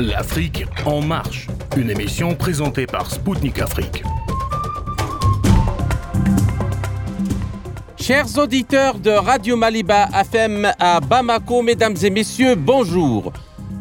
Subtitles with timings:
[0.00, 4.02] L'Afrique en marche, une émission présentée par Spoutnik Afrique.
[8.00, 13.30] Chers auditeurs de Radio Maliba FM à Bamako, mesdames et messieurs, bonjour.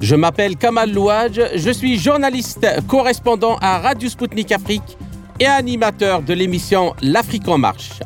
[0.01, 4.97] Je m'appelle Kamal Louadj, je suis journaliste correspondant à Radio Spoutnik Afrique
[5.39, 8.01] et animateur de l'émission L'Afrique en marche.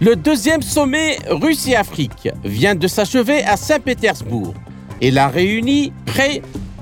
[0.00, 4.54] Le deuxième sommet Russie-Afrique vient de s'achever à Saint-Pétersbourg.
[5.02, 6.40] Il a réuni près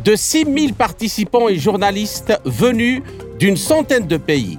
[0.08, 3.02] de 6000 participants et journalistes venus
[3.38, 4.56] d'une centaine de pays.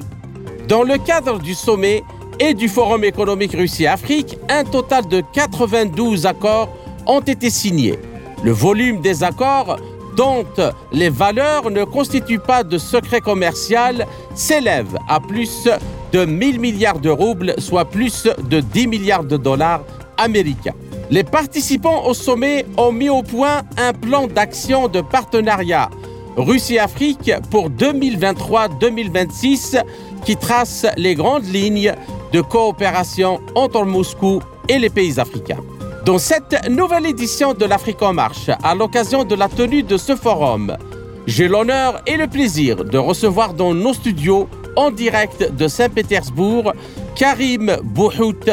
[0.67, 2.03] Dans le cadre du sommet
[2.40, 6.70] et du Forum économique Russie-Afrique, un total de 92 accords
[7.07, 7.98] ont été signés.
[8.43, 9.80] Le volume des accords
[10.16, 10.45] dont
[10.91, 15.68] les valeurs ne constituent pas de secret commercial s'élève à plus
[16.12, 19.81] de 1000 milliards de roubles, soit plus de 10 milliards de dollars
[20.16, 20.76] américains.
[21.12, 25.90] Les participants au sommet ont mis au point un plan d'action de partenariat
[26.38, 29.82] Russie-Afrique pour 2023-2026
[30.24, 31.96] qui trace les grandes lignes
[32.32, 35.63] de coopération entre Moscou et les pays africains.
[36.05, 40.16] Dans cette nouvelle édition de l'Afrique en marche, à l'occasion de la tenue de ce
[40.16, 40.77] forum,
[41.26, 46.73] j'ai l'honneur et le plaisir de recevoir dans nos studios en direct de Saint-Pétersbourg
[47.16, 48.46] Karim Bouhout,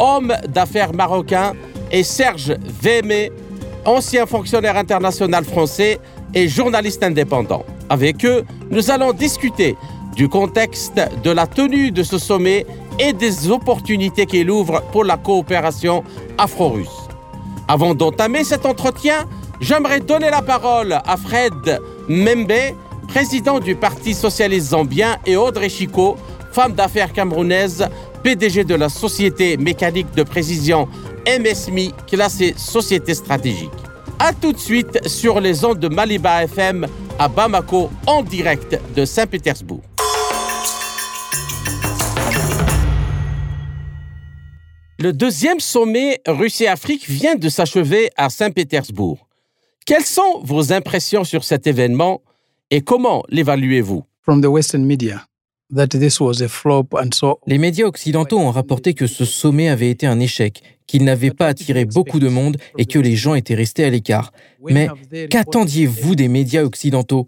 [0.00, 1.52] homme d'affaires marocain,
[1.90, 3.32] et Serge Vémé,
[3.84, 5.98] ancien fonctionnaire international français
[6.34, 7.64] et journaliste indépendant.
[7.88, 9.76] Avec eux, nous allons discuter
[10.14, 12.66] du contexte de la tenue de ce sommet
[12.98, 16.04] et des opportunités qu'il ouvre pour la coopération
[16.38, 17.08] afro-russe.
[17.68, 19.26] Avant d'entamer cet entretien,
[19.60, 22.74] j'aimerais donner la parole à Fred Membe,
[23.08, 26.16] président du Parti socialiste zambien, et Audrey Chico,
[26.52, 27.88] femme d'affaires camerounaise,
[28.22, 30.88] PDG de la société mécanique de précision
[31.26, 33.70] MSMI, classée société stratégique.
[34.18, 36.86] A tout de suite sur les ondes de Maliba FM
[37.18, 39.82] à Bamako, en direct de Saint-Pétersbourg.
[44.98, 49.26] Le deuxième sommet Russie-Afrique vient de s'achever à Saint-Pétersbourg.
[49.86, 52.20] Quelles sont vos impressions sur cet événement
[52.70, 54.04] et comment l'évaluez-vous?
[57.46, 61.46] Les médias occidentaux ont rapporté que ce sommet avait été un échec, qu'il n'avait pas
[61.46, 64.32] attiré beaucoup de monde et que les gens étaient restés à l'écart.
[64.68, 64.88] Mais
[65.30, 67.26] qu'attendiez-vous des médias occidentaux?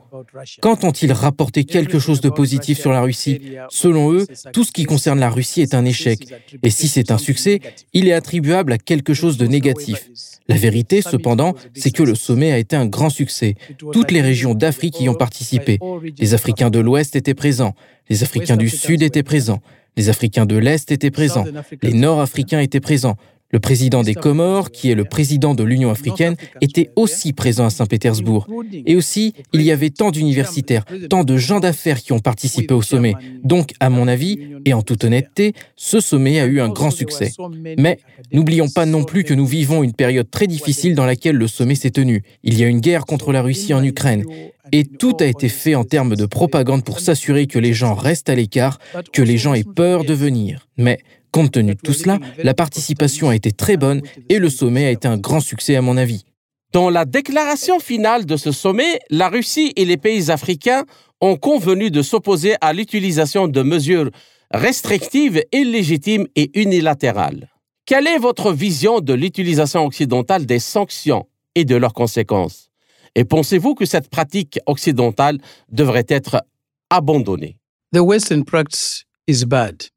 [0.61, 3.41] Quand ont-ils rapporté quelque chose de positif sur la Russie?
[3.69, 6.27] Selon eux, tout ce qui concerne la Russie est un échec.
[6.65, 7.61] Et si c'est un succès,
[7.93, 10.11] il est attribuable à quelque chose de négatif.
[10.49, 13.55] La vérité, cependant, c'est que le sommet a été un grand succès.
[13.93, 15.79] Toutes les régions d'Afrique y ont participé.
[16.19, 17.75] Les Africains de l'Ouest étaient présents.
[18.09, 19.61] Les Africains du Sud étaient présents.
[19.97, 21.45] Les Africains de l'Est étaient présents.
[21.83, 23.17] Les Nord-Africains étaient présents.
[23.53, 27.71] Le président des Comores, qui est le président de l'Union africaine, était aussi présent à
[27.71, 28.49] Saint-Pétersbourg.
[28.87, 32.83] Et aussi, il y avait tant d'universitaires, tant de gens d'affaires qui ont participé au
[32.83, 33.15] sommet.
[33.45, 37.33] Donc, à mon avis, et en toute honnêteté, ce sommet a eu un grand succès.
[37.79, 37.99] Mais
[38.33, 41.75] n'oublions pas non plus que nous vivons une période très difficile dans laquelle le sommet
[41.75, 42.23] s'est tenu.
[42.43, 44.25] Il y a une guerre contre la Russie en Ukraine.
[44.71, 48.31] Et tout a été fait en termes de propagande pour s'assurer que les gens restent
[48.31, 48.79] à l'écart,
[49.13, 50.69] que les gens aient peur de venir.
[50.79, 50.99] Mais
[51.33, 54.91] Compte tenu de tout cela, la participation a été très bonne et le sommet a
[54.91, 56.25] été un grand succès à mon avis.
[56.73, 60.85] Dans la déclaration finale de ce sommet, la Russie et les pays africains
[61.23, 64.11] ont convenu de s'opposer à l'utilisation de mesures
[64.51, 67.49] restrictives, illégitimes et unilatérales.
[67.87, 72.71] Quelle est votre vision de l'utilisation occidentale des sanctions et de leurs conséquences?
[73.15, 75.39] Et pensez-vous que cette pratique occidentale
[75.71, 76.43] devrait être
[76.91, 77.59] abandonnée?
[77.95, 79.92] The Western practice is bad.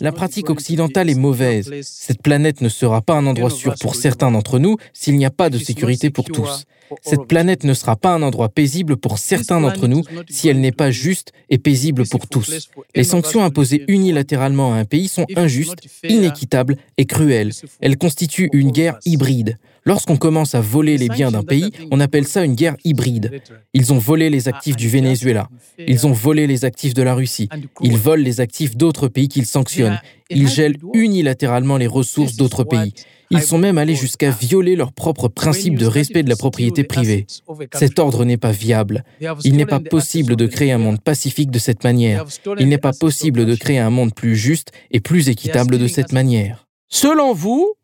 [0.00, 1.72] La pratique occidentale est mauvaise.
[1.82, 5.30] Cette planète ne sera pas un endroit sûr pour certains d'entre nous s'il n'y a
[5.30, 6.64] pas de sécurité pour tous.
[7.02, 10.72] Cette planète ne sera pas un endroit paisible pour certains d'entre nous si elle n'est
[10.72, 12.70] pas juste et paisible pour tous.
[12.94, 17.52] Les sanctions imposées unilatéralement à un pays sont injustes, inéquitables et cruelles.
[17.80, 19.58] Elles constituent une guerre hybride.
[19.88, 23.40] Lorsqu'on commence à voler les biens d'un pays, on appelle ça une guerre hybride.
[23.72, 25.48] Ils ont volé les actifs du Venezuela.
[25.78, 27.48] Ils ont volé les actifs de la Russie.
[27.80, 29.98] Ils volent les actifs d'autres pays qu'ils sanctionnent.
[30.28, 32.92] Ils gèlent unilatéralement les ressources d'autres pays.
[33.30, 37.26] Ils sont même allés jusqu'à violer leurs propres principes de respect de la propriété privée.
[37.72, 39.04] Cet ordre n'est pas viable.
[39.42, 42.26] Il n'est pas possible de créer un monde pacifique de cette manière.
[42.58, 46.12] Il n'est pas possible de créer un monde plus juste et plus équitable de cette
[46.12, 46.66] manière.
[46.90, 47.74] Selon vous,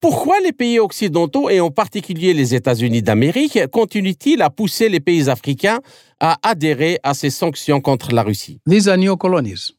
[0.00, 5.30] pourquoi les pays occidentaux, et en particulier les États-Unis d'Amérique, continuent-ils à pousser les pays
[5.30, 5.80] africains
[6.20, 8.60] à adhérer à ces sanctions contre la Russie?
[8.68, 9.72] These are new colonies.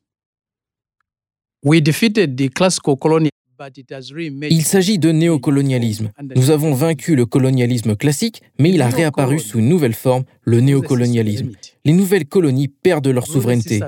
[1.64, 3.30] We defeated the classical colony
[4.50, 6.12] Il s'agit de néocolonialisme.
[6.36, 10.60] Nous avons vaincu le colonialisme classique, mais il a réapparu sous une nouvelle forme, le
[10.60, 11.52] néocolonialisme.
[11.86, 13.80] Les nouvelles colonies perdent leur souveraineté.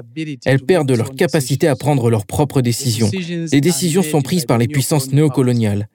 [0.45, 3.11] Elles perdent leur capacité à prendre leurs propres décisions.
[3.51, 5.89] Les décisions sont prises par les puissances néocoloniales.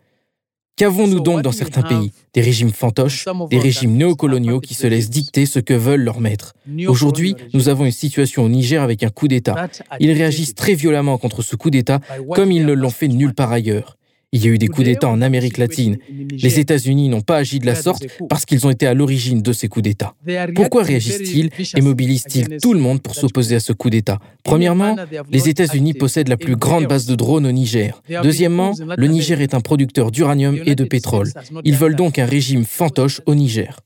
[0.77, 2.13] Qu'avons-nous donc dans certains pays?
[2.33, 6.55] Des régimes fantoches, des régimes néocoloniaux qui se laissent dicter ce que veulent leurs maîtres.
[6.89, 9.69] Aujourd'hui, nous avons une situation au Niger avec un coup d'État.
[10.01, 12.01] Ils réagissent très violemment contre ce coup d'État
[12.35, 13.97] comme ils ne l'ont fait nulle part ailleurs.
[14.35, 15.99] Il y a eu des coups d'État en Amérique latine.
[16.31, 19.53] Les États-Unis n'ont pas agi de la sorte parce qu'ils ont été à l'origine de
[19.53, 20.15] ces coups d'État.
[20.55, 24.21] Pourquoi réagissent-ils et mobilisent-ils tout le monde pour s'opposer à ce coup d'État?
[24.43, 24.97] Premièrement,
[25.31, 28.03] les États-Unis possèdent la plus grande base de drones au Niger.
[28.23, 31.31] Deuxièmement, le Niger est un producteur d'uranium et de pétrole.
[31.65, 33.81] Ils veulent donc un régime fantoche au Niger.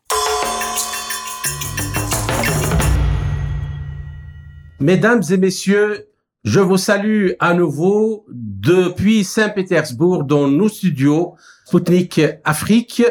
[4.78, 6.06] Mesdames et messieurs,
[6.46, 11.34] je vous salue à nouveau depuis Saint-Pétersbourg dans nos studios
[11.64, 13.02] Sputnik Afrique.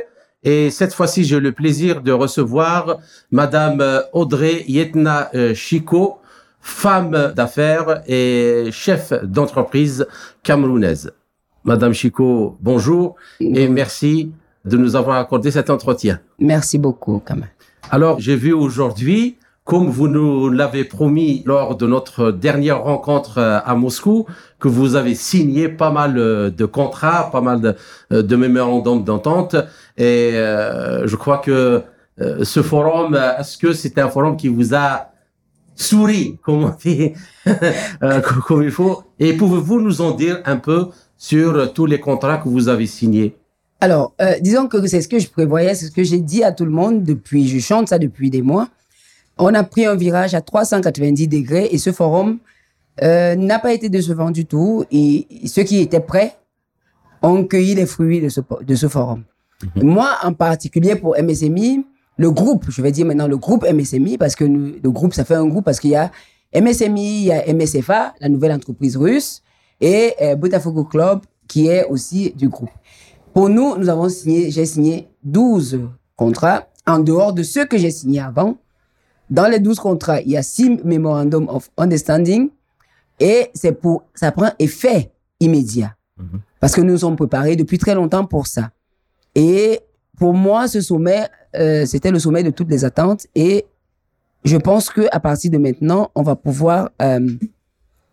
[0.42, 3.00] Et cette fois-ci, j'ai le plaisir de recevoir
[3.32, 3.84] Madame
[4.14, 6.20] Audrey Yetna euh, Chico,
[6.62, 10.08] femme d'affaires et chef d'entreprise
[10.42, 11.12] camerounaise.
[11.66, 14.32] Madame Chico, bonjour et merci
[14.64, 16.22] de nous avoir accordé cet entretien.
[16.40, 17.48] Merci beaucoup, même.
[17.92, 19.36] Alors, j'ai vu aujourd'hui
[19.66, 24.28] comme vous nous l'avez promis lors de notre dernière rencontre euh, à Moscou,
[24.60, 27.76] que vous avez signé pas mal euh, de contrats, pas mal de,
[28.14, 29.56] euh, de mémorandums d'entente.
[29.98, 31.82] Et je crois que
[32.18, 35.08] ce forum, est-ce que c'est un forum qui vous a
[35.74, 37.14] souri, comme on dit,
[38.48, 39.04] comme il faut?
[39.20, 43.38] Et pouvez-vous nous en dire un peu sur tous les contrats que vous avez signés?
[43.80, 46.66] Alors, disons que c'est ce que je prévoyais, c'est ce que j'ai dit à tout
[46.66, 48.68] le monde depuis, je chante ça depuis des mois
[49.38, 52.40] on a pris un virage à 390 degrés et ce forum
[53.02, 54.86] euh, n'a pas été décevant du tout.
[54.92, 56.38] Et ceux qui étaient prêts
[57.22, 59.24] ont cueilli les fruits de ce, de ce forum.
[59.76, 59.84] Mhm.
[59.84, 61.86] Moi, en particulier pour MSMI,
[62.18, 65.36] le groupe, je vais dire maintenant le groupe MSMI, parce que le groupe, ça fait
[65.36, 66.12] un groupe parce qu'il y a
[66.54, 69.42] MSMI, il y a MSFA, la nouvelle entreprise russe,
[69.82, 72.70] et euh, Botafogo Club, qui est aussi du groupe.
[73.34, 75.82] Pour nous, nous avons signé, j'ai signé 12
[76.16, 78.58] contrats, en dehors de ceux que j'ai signés avant,
[79.30, 82.50] dans les 12 contrats, il y a 6 Memorandum of Understanding
[83.20, 85.96] et c'est pour, ça prend effet immédiat.
[86.18, 86.42] Mhm.
[86.60, 88.72] Parce que nous nous sommes préparés depuis très longtemps pour ça.
[89.34, 89.80] Et
[90.18, 93.66] pour moi, ce sommet, euh, c'était le sommet de toutes les attentes et
[94.44, 97.28] je pense que à partir de maintenant, on va pouvoir, euh,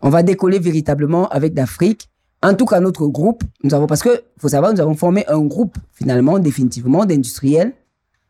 [0.00, 2.08] on va décoller véritablement avec l'Afrique.
[2.42, 5.42] En tout cas, notre groupe, nous avons, parce que faut savoir, nous avons formé un
[5.42, 7.74] groupe finalement, définitivement, d'industriels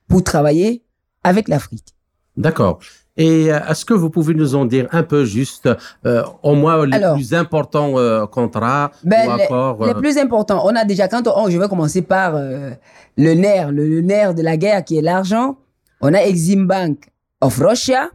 [0.09, 0.83] pour travailler
[1.23, 1.95] avec l'Afrique.
[2.37, 2.81] D'accord.
[3.17, 5.69] Et euh, est-ce que vous pouvez nous en dire un peu juste,
[6.07, 10.75] euh, au moins les plus importants euh, contrats ben, ou accords les, plus importants, on
[10.75, 14.83] a déjà, quand on, je vais commencer par le nerf, le, nerf de la guerre
[14.83, 15.57] qui est l'argent.
[16.01, 17.11] On a Exim Bank
[17.43, 18.09] of Russia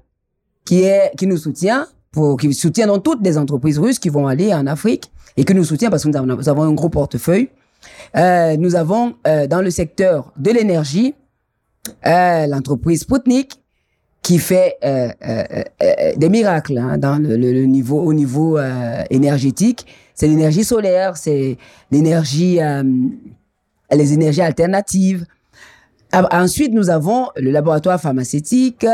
[0.66, 4.26] qui, est, qui nous soutient, pour, qui soutient dans toutes les entreprises russes qui vont
[4.26, 6.90] aller en Afrique et qui nous soutient parce que nous avons, nous avons un gros
[6.90, 7.50] portefeuille.
[8.16, 11.14] nous avons dans le secteur de l'énergie
[12.04, 13.62] l'entreprise Sputnik
[14.28, 15.44] qui fait euh, euh,
[15.82, 18.60] euh, des miracles hein, dans le, niveau, au niveau
[19.10, 19.86] énergétique.
[20.14, 21.58] C'est l'énergie solaire, c'est
[21.92, 22.60] l'énergie,
[23.90, 25.26] les énergies alternatives.
[26.12, 28.86] Ensuite, nous avons le laboratoire pharmaceutique.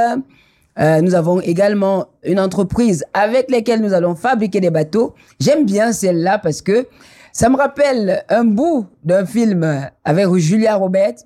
[0.77, 5.15] nous avons également une entreprise avec laquelle nous allons fabriquer des bateaux.
[5.39, 6.85] J'aime bien celle-là parce que
[7.31, 11.25] ça me rappelle un bout d'un film avec Julia Roberts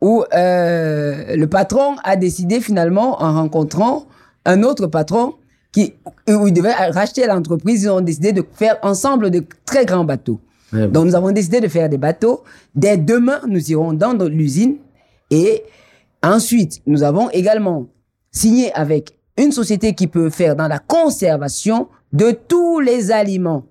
[0.00, 4.06] où euh, le patron a décidé finalement, en rencontrant
[4.44, 5.34] un autre patron,
[5.72, 5.94] qui,
[6.28, 10.40] où il devait racheter l'entreprise, ils ont décidé de faire ensemble de très grands bateaux.
[10.72, 12.42] Donc nous avons décidé de faire des bateaux.
[12.74, 14.76] Dès demain, nous irons dans l'usine
[15.30, 15.62] et
[16.22, 17.86] ensuite, nous avons également
[18.30, 23.64] signé avec une société qui peut faire dans la conservation de tous les aliments.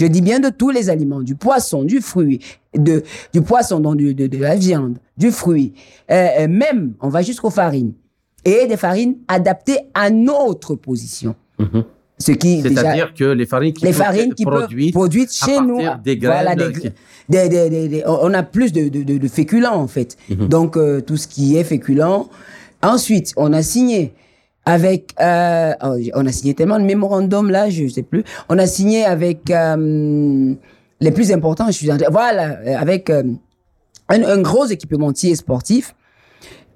[0.00, 2.40] Je dis bien de tous les aliments, du poisson, du fruit,
[2.74, 3.02] de,
[3.34, 5.74] du poisson, donc de, de, la viande, du fruit,
[6.10, 7.92] euh, euh, même, on va jusqu'aux farines.
[8.46, 11.34] Et des farines adaptées à notre position.
[11.58, 11.84] Mhm.
[12.18, 16.16] Ce qui, C'est-à-dire que les farines qui, les farines qui produites, produites chez nous, des
[16.16, 16.56] graines,
[17.28, 20.16] des, des, des, on a plus de, de, féculents en fait.
[20.30, 20.48] Mhm.
[20.48, 22.02] Donc euh, tout ce qui est féculent.
[22.82, 24.14] Ensuite, on a signé
[24.64, 28.24] avec, euh, oh, on a signé tellement de mémorandums là, je sais plus.
[28.48, 30.54] On a signé avec euh,
[31.00, 31.66] les plus importants.
[31.66, 33.22] Je suis voilà, avec euh,
[34.08, 35.94] un, gros équipementier sportif.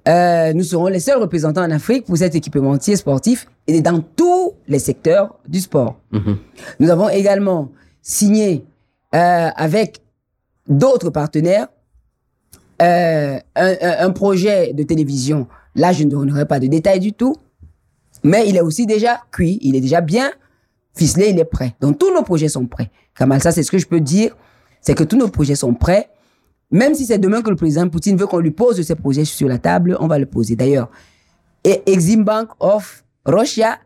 [0.07, 4.53] Euh, nous serons les seuls représentants en Afrique pour cet équipementier sportif et dans tous
[4.67, 5.99] les secteurs du sport.
[6.11, 6.37] Mhm.
[6.79, 7.69] Nous avons également
[8.01, 8.63] signé
[9.11, 10.01] avec
[10.67, 11.67] d'autres partenaires
[12.81, 13.75] euh, un-
[14.05, 15.47] un projet de télévision.
[15.75, 17.35] Là, je ne donnerai pas de détails du tout,
[18.25, 20.31] mais il est aussi déjà cuit, il est déjà bien
[20.95, 21.75] ficelé, il est prêt.
[21.79, 22.89] Donc tous nos projets sont prêts.
[23.15, 24.35] Kamal, ça c'est ce que je peux dire,
[24.81, 26.09] c'est que tous nos projets sont prêts.
[26.71, 29.47] Même si c'est demain que le président Poutine veut qu'on lui pose ces projets sur
[29.47, 30.55] la table, on va le poser.
[30.55, 30.89] D'ailleurs,
[31.63, 33.77] et Exim Bank of Russia,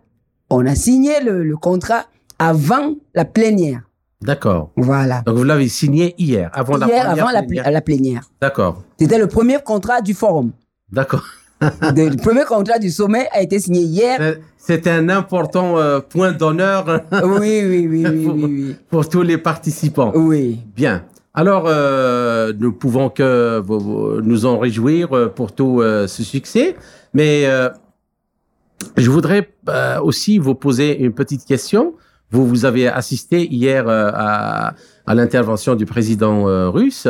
[0.49, 2.05] on a signé le, le contrat
[2.39, 3.81] avant la plénière.
[4.21, 4.71] D'accord.
[4.75, 5.21] Voilà.
[5.25, 7.71] Donc vous l'avez signé hier, avant la Hier, première avant plénière.
[7.71, 8.23] la plénière.
[8.41, 8.83] D'accord.
[8.99, 10.51] C'était le premier contrat du forum.
[10.91, 11.23] D'accord.
[11.61, 14.37] Le premier contrat du sommet a été signé hier.
[14.57, 18.75] C'est un important euh, point d'honneur Oui, oui, oui, oui, oui, oui.
[18.89, 20.11] pour tous les participants.
[20.15, 20.59] Oui.
[20.75, 21.03] Bien.
[21.33, 23.63] Alors, euh, nous pouvons que
[24.21, 26.75] nous en réjouir euh, pour tout euh, ce succès,
[27.13, 27.45] mais
[28.97, 29.49] je voudrais
[30.01, 31.93] aussi vous poser une petite question.
[32.31, 34.73] Vous, vous avez assisté hier à,
[35.07, 37.07] à l'intervention du président russe.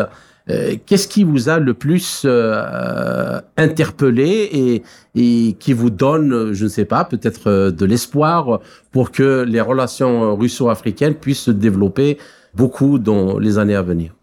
[0.50, 4.84] Euh, Qu'est-ce qui vous a le plus euh, interpellé
[5.15, 9.62] et, qui vous donne, euh, je ne sais pas, peut-être de l'espoir pour que les
[9.62, 12.18] relations russo-africaines puissent se développer
[12.53, 14.15] beaucoup dans les années à venir?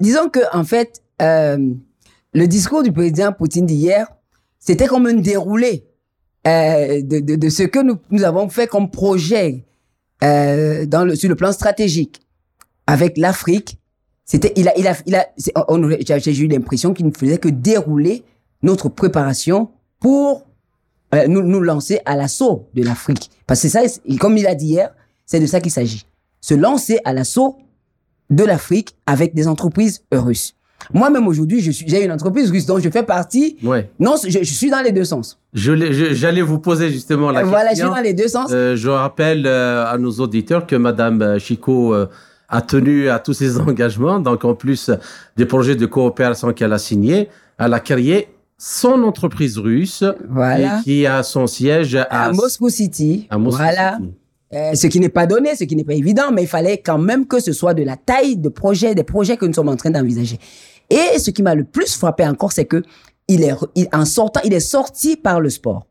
[0.00, 4.08] Disons que en fait, le discours du président Poutine d'hier,
[4.58, 5.84] c'était comme un déroulé
[6.44, 9.64] de, ce que nous, avons fait comme projet
[10.22, 10.28] sur
[11.28, 12.20] le plan stratégique
[12.86, 13.78] avec l'Afrique.
[14.28, 18.24] C'était, il a, il a, il a, j'ai eu l'impression qu'il ne faisait que dérouler
[18.62, 20.44] notre préparation pour
[21.14, 23.30] euh, nous, nous lancer à l'assaut de l'Afrique.
[23.46, 23.80] Parce que ça,
[24.18, 24.90] comme il a dit hier,
[25.24, 26.04] c'est de ça qu'il s'agit.
[26.40, 27.56] Se lancer à l'assaut
[28.28, 30.54] de l'Afrique avec des entreprises russes.
[30.92, 33.56] Moi-même aujourd'hui, je suis, j'ai une entreprise russe dont je fais partie.
[33.62, 33.88] Ouais.
[34.00, 35.38] Non, je, je suis dans les deux sens.
[35.54, 37.86] Je l'ai- je- J'allais vous poser justement la voilà, je question.
[37.92, 38.50] suis dans les deux sens.
[38.52, 41.94] Euh, je rappelle euh, à nos auditeurs que Madame Chico
[42.48, 44.18] a tenu à tous ses engagements.
[44.20, 44.90] Donc, en plus
[45.36, 50.78] des projets de coopération qu'elle a signés, elle a créé son entreprise russe Voilà.
[50.78, 53.26] et qui a son siège à, à Moscou City.
[53.30, 53.96] à Moscou voilà.
[53.98, 54.12] City.
[54.54, 56.98] Euh, ce qui n'est pas donné, ce qui n'est pas évident, mais il fallait quand
[56.98, 59.76] même que ce soit de la taille de projet, des projets que nous sommes en
[59.76, 60.38] train d'envisager.
[60.88, 62.82] Et ce qui m'a le plus frappé encore, c'est que
[63.28, 65.84] il est, il- en sortant, il est sorti par le sport.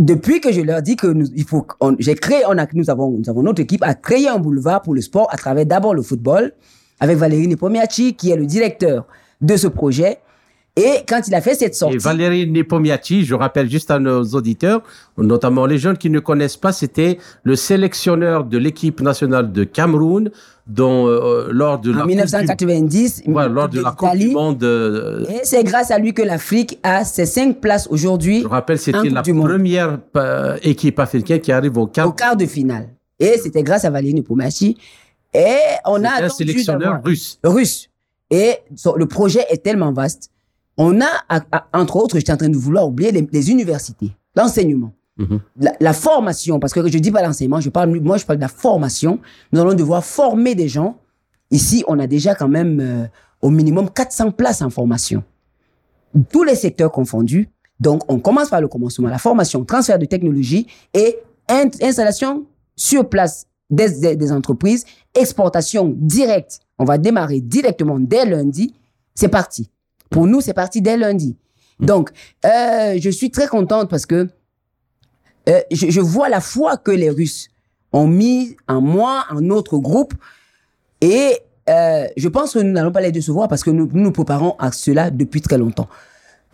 [0.00, 1.66] Depuis que je leur dis que nous, il faut,
[1.98, 4.94] j'ai créé, on a, nous avons, nous avons notre équipe a créé un boulevard pour
[4.94, 6.52] le sport à travers d'abord le football
[7.00, 9.06] avec Valérie Nepomiachi, qui est le directeur
[9.42, 10.16] de ce projet.
[10.80, 14.22] Et quand il a fait cette sortie, Et Valérie Nepomiachi, je rappelle juste à nos
[14.24, 14.82] auditeurs,
[15.18, 20.30] notamment les jeunes qui ne connaissent pas, c'était le sélectionneur de l'équipe nationale de Cameroun,
[20.66, 24.28] dont euh, lors de la en Coupe du- 1990, Ouais, lors de la Coupe du
[24.30, 28.46] Monde, euh, Et c'est grâce à lui que l'Afrique a ses cinq places aujourd'hui je
[28.46, 32.14] rappelle, c'était la première euh, équipe africaine qui arrive au au quart.
[32.14, 32.88] quart de finale.
[33.18, 34.76] Et c'était grâce à Valérie Nepomachi.
[35.34, 35.56] Et
[35.86, 37.38] on a un sélectionneur russe.
[37.44, 37.88] russe.
[38.30, 38.54] Et
[38.96, 40.30] le projet est tellement vaste.
[40.82, 44.12] On a, à- à- entre autres, j'étais en train de vouloir oublier les, les universités,
[44.34, 45.40] l'enseignement, Mhm.
[45.58, 48.42] la, la formation, parce que je dis pas l'enseignement, je parle, moi je parle de
[48.42, 49.18] la formation.
[49.52, 50.96] Nous allons devoir former des gens.
[51.50, 53.06] Ici, on a déjà quand même euh,
[53.42, 55.22] au minimum 400 places en formation.
[56.32, 57.48] Tous les secteurs confondus.
[57.78, 61.18] Donc, on commence par le commencement, la formation, transfert de technologie et
[61.48, 62.46] in- installation
[62.76, 64.84] sur place des, des- des entreprises,
[65.14, 66.60] exportation directe.
[66.78, 68.74] On va démarrer directement dès lundi.
[69.14, 69.70] C'est parti.
[70.10, 71.36] Pour nous, c'est parti dès lundi.
[71.78, 72.10] Donc,
[72.44, 74.28] euh, je suis très contente parce que
[75.48, 77.48] euh, je, je vois la foi que les Russes
[77.92, 80.14] ont mis en moi, en notre groupe.
[81.00, 81.38] Et
[81.68, 84.56] euh, je pense que nous n'allons pas les décevoir parce que nous nous, nous préparons
[84.58, 85.88] à cela depuis très longtemps.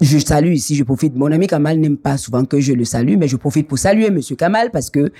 [0.00, 1.14] Je salue ici, je profite.
[1.16, 4.10] Mon ami Kamal n'aime pas souvent que je le salue, mais je profite pour saluer
[4.10, 5.10] Monsieur Kamal parce que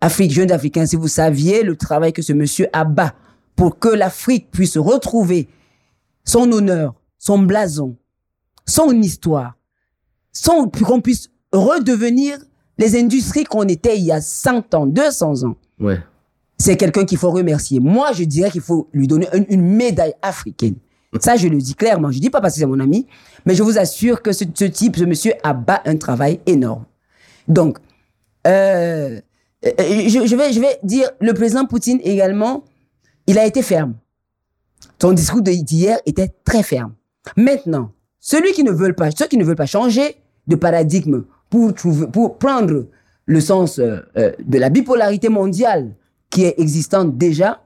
[0.00, 3.14] Afrique, jeunes Africains, si vous saviez le travail que ce monsieur abat
[3.54, 5.48] pour que l'Afrique puisse retrouver
[6.24, 7.96] son honneur, son blason,
[8.66, 9.56] son histoire,
[10.70, 12.36] puis qu'on puisse redevenir
[12.76, 15.56] les industries qu'on était il y a 100 ans, 200 ans.
[15.80, 16.00] Ouais.
[16.58, 17.80] C'est quelqu'un qu'il faut remercier.
[17.80, 20.74] Moi, je dirais qu'il faut lui donner une, une médaille africaine.
[21.20, 22.10] Ça, je le dis clairement.
[22.10, 23.06] Je dis pas parce que c'est mon ami,
[23.46, 26.84] mais je vous assure que ce, ce type, ce monsieur abat un travail énorme.
[27.48, 27.78] Donc,
[28.46, 29.18] euh,
[29.64, 32.64] euh, je, je vais, je vais dire, le président Poutine également,
[33.26, 33.94] il a été ferme.
[35.00, 36.92] Son discours d'hier était très ferme.
[37.36, 37.90] Maintenant,
[38.20, 40.16] celui qui ne veulent pas, ceux qui ne veulent pas changer
[40.46, 42.86] de paradigme pour trouver, pour prendre
[43.26, 45.94] le sens euh, euh, de la bipolarité mondiale
[46.30, 47.62] qui est existante déjà,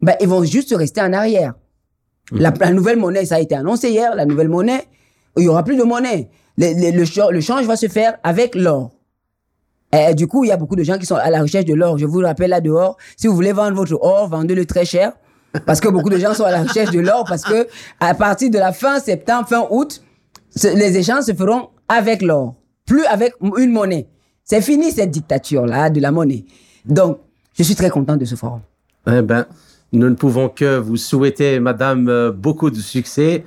[0.00, 1.54] ben, ils vont juste rester en arrière.
[2.32, 4.84] La, la nouvelle monnaie, ça a été annoncé hier, la nouvelle monnaie,
[5.36, 6.28] il y aura plus de monnaie.
[6.56, 8.92] Le, le- le cha- le change va se faire avec l'or.
[9.92, 11.74] Et du coup, il y a beaucoup de gens qui sont à la recherche de
[11.74, 11.98] l'or.
[11.98, 15.12] Je vous le rappelle là dehors, si vous voulez vendre votre or, vendez-le très cher.
[15.66, 17.66] Parce que beaucoup de gens sont à la recherche de l'or parce que
[18.00, 20.02] à partir de la fin septembre, fin août,
[20.62, 22.54] les échanges se feront avec l'or,
[22.86, 24.08] plus avec une monnaie.
[24.44, 26.44] C'est fini cette dictature-là de la monnaie.
[26.84, 27.18] Donc,
[27.56, 28.60] je suis très content de ce forum.
[29.06, 29.46] Eh ben,
[29.92, 33.44] nous ne pouvons que vous souhaiter, Madame, euh, beaucoup de succès.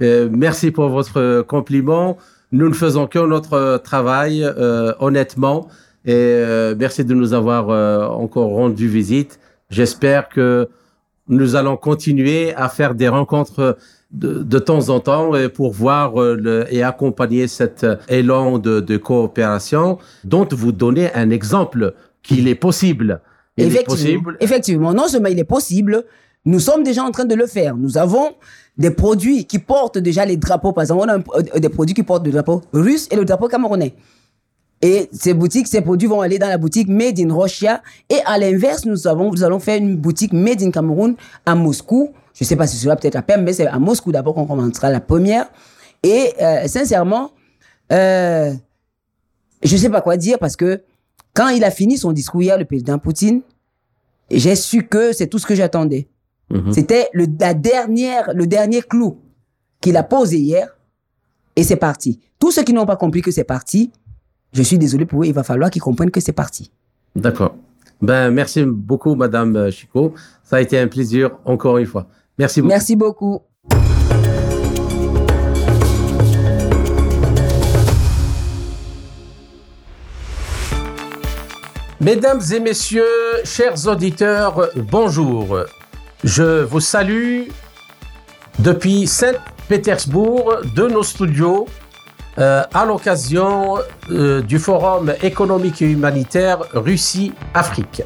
[0.00, 2.16] Euh, merci pour votre compliment.
[2.52, 5.68] Nous ne faisons que notre travail euh, honnêtement
[6.06, 6.42] et
[6.78, 7.68] merci de nous avoir
[8.18, 9.38] encore rendu visite.
[9.68, 10.66] J'espère que
[11.30, 13.78] nous allons continuer à faire des rencontres
[14.12, 16.12] de, temps en temps pour voir
[16.70, 23.20] et accompagner cet élan de, de coopération dont vous donnez un exemple qu'il est possible
[23.56, 26.04] effectivement, effectivement, non seulement il est possible,
[26.44, 27.76] nous sommes déjà en train de le faire.
[27.76, 28.34] Nous avons
[28.78, 30.72] des produits qui portent déjà les drapeaux.
[30.72, 33.48] Par exemple, on a euh, des produits qui portent le drapeau russe et le drapeau
[33.48, 33.94] camerounais.
[34.82, 37.82] Et ces boutiques, ces produits vont aller dans la boutique Made in Russia.
[38.08, 42.10] Et à l'inverse, nous, avons, nous allons faire une boutique Made in Cameroun à Moscou.
[42.34, 44.46] Je ne sais pas si cela peut-être à peine, mais c'est à Moscou d'abord qu'on
[44.46, 45.50] commencera la première.
[46.02, 47.32] Et euh, sincèrement,
[47.92, 48.52] euh,
[49.62, 50.82] je ne sais pas quoi dire parce que
[51.34, 53.42] quand il a fini son discours hier, le président Poutine,
[54.30, 56.08] j'ai su que c'est tout ce que j'attendais.
[56.50, 56.72] Mhm.
[56.72, 59.18] C'était le, la dernière, le dernier clou
[59.80, 60.76] qu'il a posé hier
[61.56, 62.20] et c'est parti.
[62.38, 63.92] Tous ceux qui n'ont pas compris que c'est parti,
[64.52, 66.70] je suis désolé pour eux, il va falloir qu'ils comprennent que c'est parti.
[67.14, 67.54] D'accord.
[68.02, 70.14] Ben, merci beaucoup, Madame Chico.
[70.42, 72.06] Ça a été un plaisir encore une fois.
[72.38, 72.70] Merci beaucoup.
[72.70, 73.40] Merci beaucoup.
[82.00, 83.04] Mesdames et messieurs,
[83.44, 85.58] chers auditeurs, bonjour.
[86.24, 87.48] Je vous salue
[88.58, 91.66] depuis Saint-Pétersbourg de nos studios
[92.40, 93.78] euh, à l'occasion
[94.10, 98.02] euh, du Forum économique et humanitaire Russie-Afrique.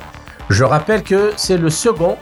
[0.50, 2.16] Je rappelle que c'est le second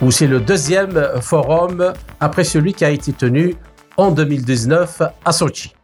[0.00, 3.54] ou c'est le deuxième forum après celui qui a été tenu
[3.98, 5.74] en 2019 à Sochi.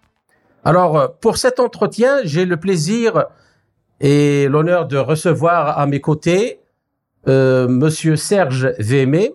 [0.64, 3.26] Alors, pour cet entretien, j'ai le plaisir
[4.00, 6.60] et l'honneur de recevoir à mes côtés
[7.28, 9.34] euh, Monsieur Serge Vémé,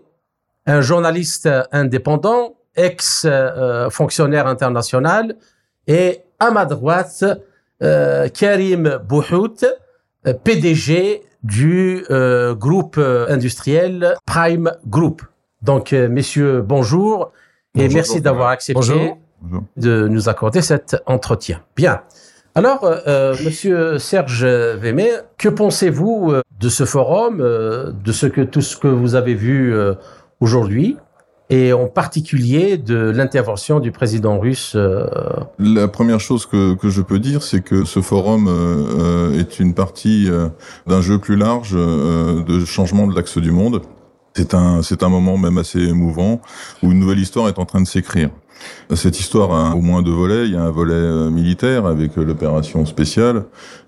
[0.65, 5.35] un journaliste indépendant, ex-fonctionnaire international,
[5.87, 7.23] et à ma droite,
[7.83, 9.65] euh, Karim Bouhout,
[10.43, 15.23] PDG du euh, groupe industriel Prime Group.
[15.61, 17.31] Donc, euh, messieurs, bonjour,
[17.75, 19.13] et merci d'avoir accepté
[19.77, 21.61] de nous accorder cet entretien.
[21.75, 22.01] Bien.
[22.53, 28.41] Alors, euh, euh, Monsieur Serge Vémé, que pensez-vous euh, de ce forum, de ce que
[28.41, 29.73] tout ce que vous avez vu
[30.39, 30.97] aujourd'hui,
[31.51, 34.75] et en particulier de l'intervention du président russe
[35.59, 38.49] La première chose que, que je peux dire, c'est que ce forum
[39.37, 40.29] est une partie
[40.87, 43.81] d'un jeu plus large de changement de l'axe du monde.
[44.33, 46.41] C'est un, c'est un moment même assez émouvant
[46.81, 48.29] où une nouvelle histoire est en train de s'écrire.
[48.95, 50.45] Cette histoire a au moins deux volets.
[50.45, 53.45] Il y a un volet euh, militaire avec euh, l'opération spéciale.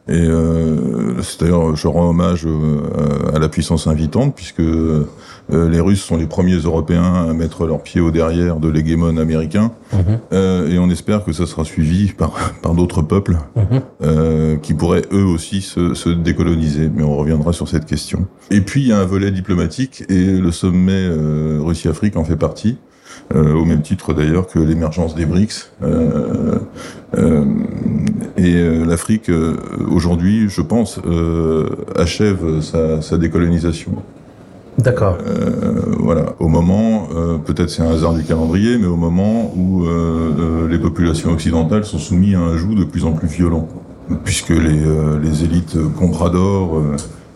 [0.08, 2.46] Et euh, c'est d'ailleurs, je rends hommage
[3.34, 4.62] à la puissance invitante, puisque
[5.50, 9.72] les Russes sont les premiers Européens à mettre leurs pieds au derrière de l'hégémon américain.
[9.94, 10.72] Mhm.
[10.72, 14.60] et on espère que ça sera suivi par, par d'autres peuples mhm.
[14.60, 16.92] qui pourraient eux aussi se, se, décoloniser.
[16.94, 18.28] Mais on reviendra sur cette question.
[18.52, 21.08] Et puis il y a un volet diplomatique, et le sommet
[21.62, 22.78] Russie-Afrique en fait partie.
[23.36, 25.72] Euh, au même titre d'ailleurs que l'émergence des BRICS.
[25.82, 26.60] Euh,
[27.18, 27.46] euh,
[28.38, 29.32] et l'Afrique,
[29.90, 31.00] aujourd'hui, je pense,
[31.96, 33.92] achève sa, sa décolonisation.
[34.80, 35.18] D'accord.
[36.00, 36.34] voilà.
[36.40, 37.08] Au moment,
[37.46, 39.86] peut-être c'est un hasard du calendrier, mais au moment où
[40.68, 43.68] les populations occidentales sont soumises à un joug de plus en plus violent,
[44.24, 44.82] puisque les,
[45.22, 46.82] les élites comprador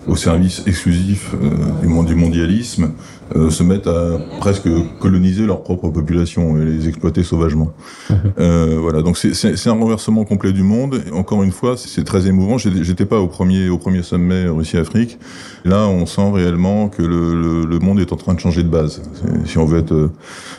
[0.08, 1.36] au service exclusif
[1.82, 2.92] du, monde, du mondialisme
[3.36, 7.74] euh, se mettent à presque coloniser leur propre population et les exploiter sauvagement.
[8.40, 11.02] Euh, voilà, donc c'est un renversement complet du monde.
[11.14, 12.58] encore une fois, c'est très émouvant.
[12.58, 15.18] J'étais pas au premier au premier sommet Russie-Afrique.
[15.66, 19.02] Là, on sent réellement que le, le, monde est en train de changer de base.
[19.46, 20.12] Si on veut être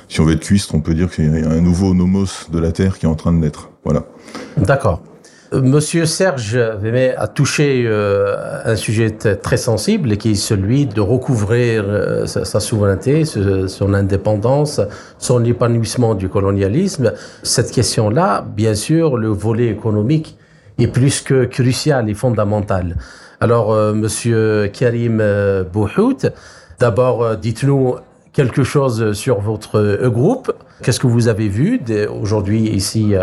[0.09, 2.59] si on veut être cuistre, on peut dire qu'il y a un nouveau nomos de
[2.59, 3.71] la Terre qui est en train de naître.
[3.85, 4.05] Voilà.
[4.57, 5.03] D'accord.
[5.53, 11.85] Monsieur Serge Vémet a touché euh, un sujet très sensible qui est celui de recouvrir
[11.87, 14.81] euh, sa, souveraineté, son indépendance,
[15.19, 17.15] son épanouissement du colonialisme.
[17.43, 20.37] Cette question-là, bien sûr, le volet économique
[20.79, 22.97] est plus que crucial et fondamental.
[23.41, 25.23] Alors, euh, Monsieur Karim
[25.73, 26.27] Bouhout,
[26.79, 27.97] d'abord, dites-nous
[28.35, 30.53] quelque chose sur votre groupe.
[30.83, 31.81] Qu'est-ce que vous avez vu
[32.21, 33.15] aujourd'hui ici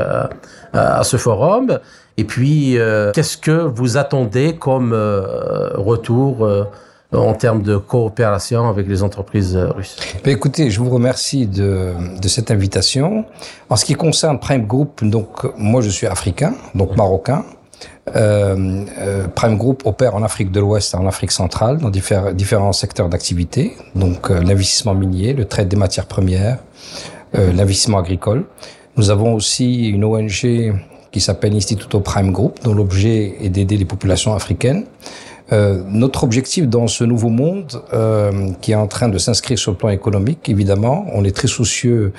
[0.74, 1.80] à ce forum?
[2.18, 6.64] Et puis, euh, qu'est-ce que vous attendez comme euh, retour euh,
[7.12, 9.98] en termes de coopération avec les entreprises russes?
[10.24, 13.26] Ben, Écoutez, je vous remercie de, de, cette invitation.
[13.70, 17.44] En ce qui concerne Prime Group, donc moi je suis africain, donc marocain.
[18.06, 23.10] Prime Group opère en Afrique de l'Ouest et en Afrique centrale dans différents, différents secteurs
[23.10, 26.60] d'activité, donc l'investissement minier, le trade des matières premières,
[27.34, 28.46] l'investissement agricole.
[28.96, 30.74] Nous avons aussi une ONG
[31.16, 34.84] qui s'appelle Instituto Prime Group, dont l'objet est d'aider les populations africaines.
[35.54, 39.72] Euh, notre objectif dans ce nouveau monde euh, qui est en train de s'inscrire sur
[39.72, 42.12] le plan économique, évidemment, on est très soucieux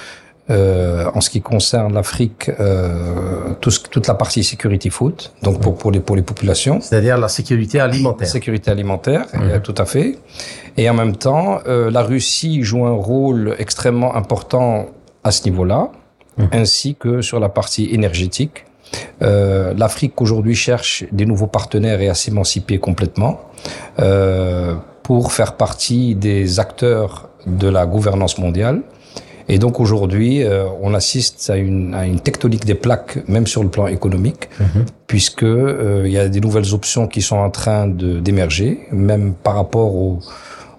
[0.48, 5.60] euh, en ce qui concerne l'Afrique, euh, tout ce, toute la partie security food, donc
[5.60, 6.80] pour, pour, les, pour les populations.
[6.80, 8.28] C'est-à-dire la sécurité alimentaire.
[8.28, 9.60] sécurité alimentaire, mmh.
[9.62, 10.16] tout à fait.
[10.78, 14.86] Et en même temps, euh, la Russie joue un rôle extrêmement important
[15.22, 15.90] à ce niveau-là,
[16.38, 16.44] mmh.
[16.52, 18.65] ainsi que sur la partie énergétique.
[19.22, 23.40] Euh, L'Afrique aujourd'hui cherche des nouveaux partenaires et à s'émanciper complètement
[23.98, 28.82] euh, pour faire partie des acteurs de la gouvernance mondiale.
[29.48, 33.62] Et donc aujourd'hui, euh, on assiste à une, à une, tectonique des plaques, même sur
[33.62, 34.84] le plan économique, mm -hmm.
[35.06, 37.86] puisque euh, il y a des nouvelles options qui sont en train
[38.26, 40.18] d'émerger, même par rapport au,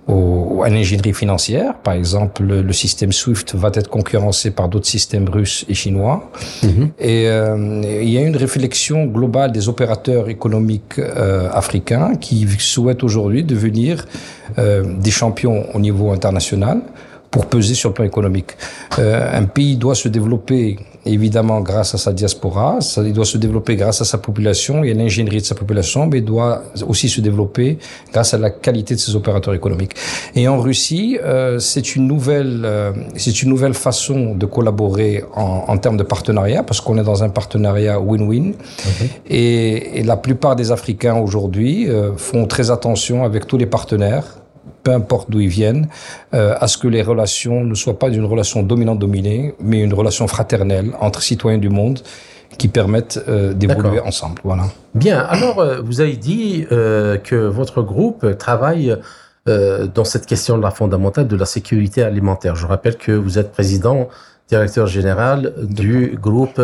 [0.08, 1.76] au, à l'ingénierie financière.
[1.84, 6.18] Par exemple, le, le, système SWIFT va être concurrencé par d'autres systèmes russes et chinois.
[6.64, 6.88] Mm -hmm.
[7.00, 12.38] Et euh, il y a une réflexion globale des opérateurs économiques euh, africains qui
[12.74, 13.94] souhaitent aujourd'hui devenir
[14.60, 16.78] euh, des champions au niveau international
[17.32, 18.52] pour peser sur le plan économique.
[19.00, 20.78] Euh, un pays doit se développer
[21.12, 24.92] évidemment grâce à sa diaspora, ça, il doit se développer grâce à sa population et
[24.92, 27.78] à l'ingénierie de sa population, mais il doit aussi se développer
[28.12, 29.94] grâce à la qualité de ses opérateurs économiques.
[30.36, 35.66] Et en Russie, euh, c'est une nouvelle, euh, c'est une nouvelle façon de collaborer en,
[35.68, 38.54] en termes de partenariat, parce qu'on est dans un partenariat win-win.
[38.80, 39.10] Okay.
[39.28, 44.37] Et, et, la plupart des Africains aujourd'hui euh, font très attention avec tous les partenaires
[44.88, 45.90] peu importe d'où ils viennent,
[46.34, 50.26] euh, à ce que les relations ne soient pas d'une relation dominante-dominée, mais une relation
[50.30, 52.00] fraternelle entre citoyens du monde
[52.58, 54.40] qui permettent euh, d'évoluer ensemble.
[54.46, 54.64] Voilà.
[54.96, 55.20] Bien.
[55.20, 58.96] Alors, euh, vous avez dit euh, que votre groupe travaille
[59.96, 62.58] dans cette question de la fondamentale de la sécurité alimentaire.
[62.58, 64.10] Je rappelle que vous êtes président,
[64.50, 66.62] directeur général du groupe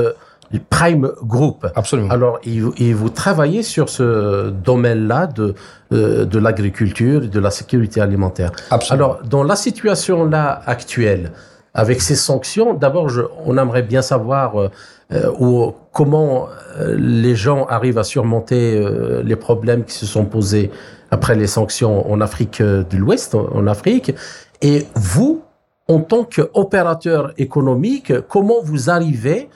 [0.60, 1.66] Prime Group.
[1.76, 2.10] Absolument.
[2.10, 5.56] Alors, et, vous travaillez sur ce domaine-là de,
[5.92, 8.52] euh, de l'agriculture, de la sécurité alimentaire.
[8.70, 9.06] Absolument.
[9.06, 11.32] Alors, dans la situation là actuelle,
[11.74, 13.10] avec ces sanctions, d'abord,
[13.46, 14.70] on aimerait bien savoir
[15.14, 16.48] euh, où, comment
[16.80, 20.72] euh, les gens arrivent à surmonter euh, les problèmes qui se sont posés
[21.12, 24.16] après les sanctions en Afrique de l'Ouest, en Afrique.
[24.62, 25.44] Et vous,
[25.88, 29.50] en tant qu'opérateur économique, comment vous arrivez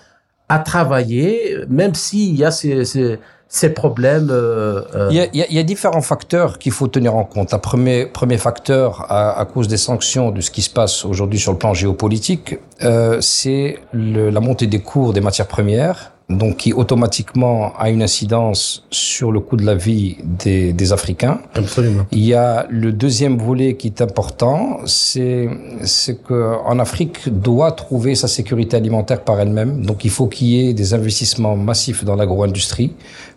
[0.50, 4.30] à travailler, même s'il y a ces, ces, ces problèmes.
[4.32, 7.54] Euh, il, y a, il, y a, différents facteurs qu'il faut tenir en compte.
[7.54, 11.40] Un premier, premier facteur, à, à, cause des sanctions, de ce qui se passe aujourd'hui
[11.40, 16.74] sur le plan géopolitique, euh, c'est la montée des cours des matières premières donc qui
[16.74, 21.40] automatiquement a une incidence sur le coût de la vie des, des Africains.
[21.56, 22.06] Absolument.
[22.12, 25.50] Il y a le deuxième volet qui est important, c'est
[25.84, 29.86] c'est que en Afrique doit trouver sa sécurité alimentaire par elle-même.
[29.86, 32.92] Donc il faut qu'il y ait des investissements massifs dans l'agro-industrie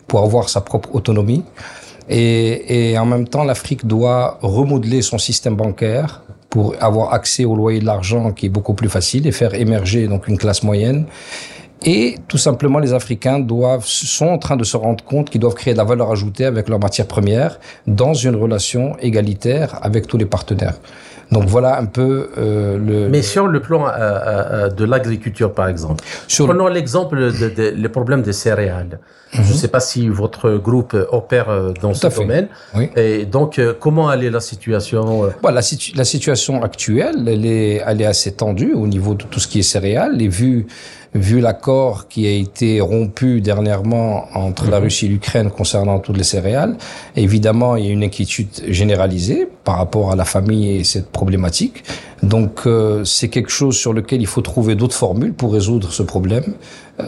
[0.07, 1.43] pour avoir sa propre autonomie.
[2.09, 7.55] Et, et en même temps, l'Afrique doit remodeler son système bancaire pour avoir accès au
[7.55, 11.05] loyer de l'argent qui est beaucoup plus facile et faire émerger donc une classe moyenne
[11.83, 15.55] et tout simplement, les Africains doivent, sont en train de se rendre compte qu'ils doivent
[15.55, 20.17] créer de la valeur ajoutée avec leurs matières premières dans une relation égalitaire avec tous
[20.17, 20.75] les partenaires.
[21.31, 23.09] Donc voilà un peu euh, le.
[23.09, 26.03] Mais sur le plan euh, euh, de l'agriculture, par exemple.
[26.27, 28.99] Sur Prenons l'exemple des de, de, problèmes des céréales.
[29.33, 29.43] Mm -hmm.
[29.45, 31.49] Je ne sais pas si votre groupe opère
[31.81, 32.47] dans Tout ce domaine.
[32.75, 32.85] Oui.
[32.97, 33.51] Et donc,
[33.83, 35.01] comment allait la situation
[35.43, 39.23] bon, la, situ la, situation actuelle, elle est, elle est assez tendue au niveau de
[39.31, 40.15] tout ce qui est céréales.
[40.25, 40.67] Et vu
[41.13, 46.23] vu l'accord qui a été rompu dernièrement entre la Russie et l'Ukraine concernant toutes les
[46.23, 46.77] céréales,
[47.15, 51.83] évidemment, il y a une inquiétude généralisée par rapport à la famille et cette problématique.
[52.23, 56.03] Donc, euh, c'est quelque chose sur lequel il faut trouver d'autres formules pour résoudre ce
[56.03, 56.53] problème.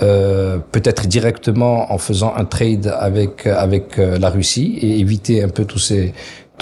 [0.01, 5.49] Euh, peut-être directement en faisant un trade avec avec euh, la Russie et éviter un
[5.49, 6.13] peu tous ces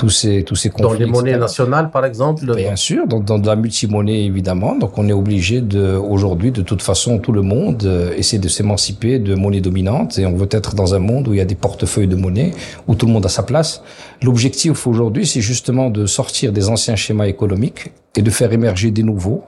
[0.01, 0.87] tous ces tous ces conflits.
[0.87, 1.41] Dans les monnaies etc.
[1.41, 2.43] nationales, par exemple.
[2.55, 4.75] Bien sûr, dans, dans de la multimonnaie évidemment.
[4.75, 8.47] Donc on est obligé de aujourd'hui, de toute façon, tout le monde euh, essaie de
[8.47, 11.45] s'émanciper de monnaie dominante et on veut être dans un monde où il y a
[11.45, 12.51] des portefeuilles de monnaie
[12.87, 13.83] où tout le monde a sa place.
[14.23, 19.03] L'objectif aujourd'hui, c'est justement de sortir des anciens schémas économiques et de faire émerger des
[19.03, 19.43] nouveaux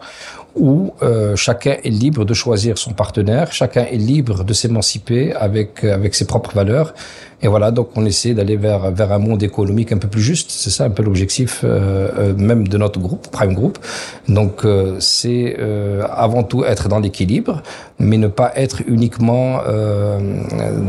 [0.56, 5.84] où euh, chacun est libre de choisir son partenaire, chacun est libre de s'émanciper avec
[5.84, 6.94] avec ses propres valeurs
[7.44, 10.50] et voilà, donc on essaie d'aller vers, vers un monde économique un peu plus juste.
[10.50, 13.78] C'est ça un peu l'objectif euh, euh, même de notre groupe, Prime Group.
[14.30, 17.62] Donc euh, c'est euh, avant tout être dans l'équilibre,
[18.00, 20.20] mais ne pas être uniquement euh,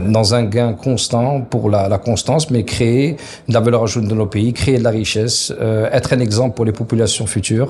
[0.09, 3.17] dans un gain constant pour la, la, constance, mais créer
[3.49, 6.55] de la valeur ajoutée dans nos pays, créer de la richesse, euh, être un exemple
[6.55, 7.64] pour les populations futures.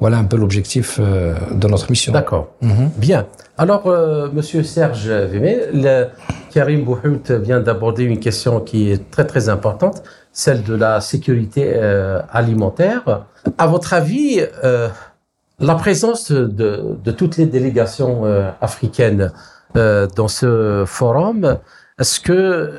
[0.00, 2.12] Voilà un peu l'objectif de notre mission.
[2.12, 2.48] D'accord.
[2.62, 2.88] Mm -hmm.
[2.96, 3.26] Bien.
[3.58, 6.06] Alors, euh, Monsieur Serge Vémé, le,
[6.50, 11.72] Karim Bouhout vient d'aborder une question qui est très très importante, celle de la sécurité
[11.74, 13.26] euh, alimentaire.
[13.58, 14.88] À votre avis, euh,
[15.58, 19.30] la présence de, de, toutes les délégations euh, africaines
[19.76, 21.58] euh, dans ce forum,
[21.98, 22.72] est-ce que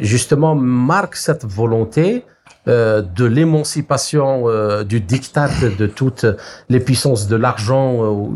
[0.00, 2.24] justement marque cette volonté
[2.66, 6.26] euh, de l'émancipation euh, du diktat de toutes
[6.68, 8.30] les puissances de l'argent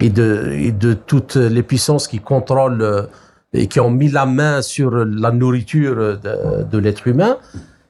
[0.00, 3.08] et de, et de toutes les puissances qui contrôlent
[3.52, 7.38] et qui ont mis la main sur la nourriture de, de l'être humain.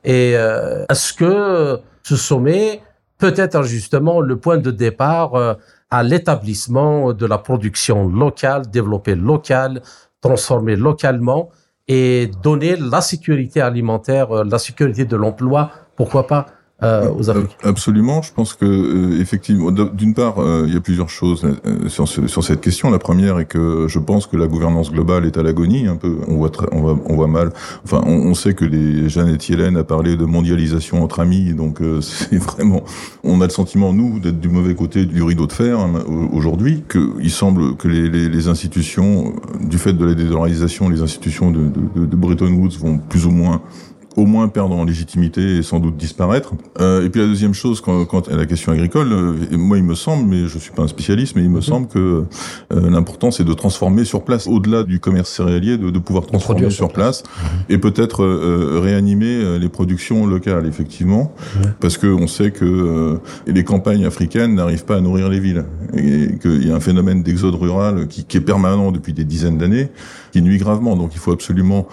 [0.04, 2.80] Et euh, est-ce que ce sommet
[3.18, 5.54] peut être justement le point de départ euh,
[5.90, 9.82] à l'établissement de la production locale, développée locale,
[10.20, 11.50] transformée localement
[11.88, 16.46] et donner la sécurité alimentaire, euh, la sécurité de l'emploi, pourquoi pas
[16.82, 17.56] euh, aux Africains.
[17.64, 21.88] Absolument, je pense que euh, effectivement, d'une part, euh, il y a plusieurs choses euh,
[21.88, 22.90] sur, ce, sur cette question.
[22.90, 25.88] La première est que je pense que la gouvernance globale est à l'agonie.
[25.88, 27.52] Un peu, on voit, on voit, on voit mal.
[27.84, 31.80] Enfin, on, on, sait que les Jeannette Yellen a parlé de mondialisation entre amis, donc
[31.80, 32.84] euh, c'est vraiment.
[33.24, 35.92] On a le sentiment nous d'être du mauvais côté du rideau de fer hein,
[36.32, 36.84] aujourd'hui.
[36.86, 41.50] Que il semble que les, les, les, institutions, du fait de la dédollarisation, les institutions
[41.50, 43.62] de, de, de Bretton Woods vont plus ou moins
[44.18, 46.52] au moins perdre en légitimité et sans doute disparaître.
[46.80, 49.84] Euh, et puis la deuxième chose, quand, quand à la question agricole, euh, moi il
[49.84, 51.62] me semble, mais je suis pas un spécialiste, mais il me mmh.
[51.62, 52.24] semble que
[52.72, 56.68] euh, l'important c'est de transformer sur place, au-delà du commerce céréalier, de, de pouvoir transformer
[56.70, 57.72] sur place, place mmh.
[57.72, 61.60] et peut-être euh, réanimer euh, les productions locales, effectivement, mmh.
[61.80, 65.64] parce que on sait que euh, les campagnes africaines n'arrivent pas à nourrir les villes,
[65.94, 69.58] et qu'il y a un phénomène d'exode rural qui, qui, est permanent depuis des dizaines
[69.58, 69.90] d'années,
[70.32, 70.96] qui nuit gravement.
[70.96, 71.86] Donc il faut absolument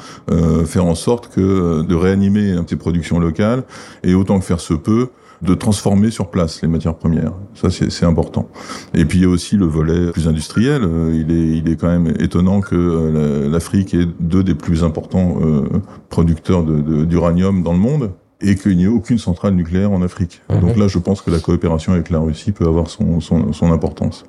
[0.65, 3.63] faire en sorte que de réanimer animer ces productions locales
[4.03, 5.09] et autant que faire se peut,
[5.41, 7.33] de transformer sur place les matières premières.
[7.53, 8.49] Ça, c'est important.
[8.93, 10.87] Et puis, il y a aussi le volet plus industriel.
[11.13, 15.67] Il est, il est quand même étonnant que l'Afrique est deux des plus importants euh,
[16.09, 18.11] producteurs d'uranium dans le monde
[18.45, 20.41] et qu'il n'y ait aucune centrale nucléaire en Afrique.
[20.49, 20.59] Mmh.
[20.59, 23.71] Donc là, je pense que la coopération avec la Russie peut avoir son, son, son
[23.71, 24.25] importance.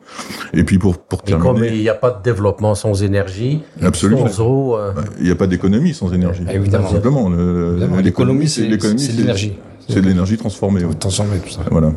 [0.53, 1.49] Et puis pour, pour terminer...
[1.49, 4.29] Et comme il n'y a pas de développement sans énergie, Absolument.
[4.29, 4.77] sans eau...
[4.77, 4.93] Euh...
[5.19, 6.45] Il n'y a pas d'économie sans énergie.
[6.51, 6.89] Évidemment.
[6.89, 7.31] Simplement.
[8.03, 9.55] L'économie, c'est de l'énergie.
[9.89, 10.85] C'est de l'énergie transformée.
[10.85, 10.95] Ouais.
[10.95, 11.61] Transformée, tout ça.
[11.71, 11.93] Voilà.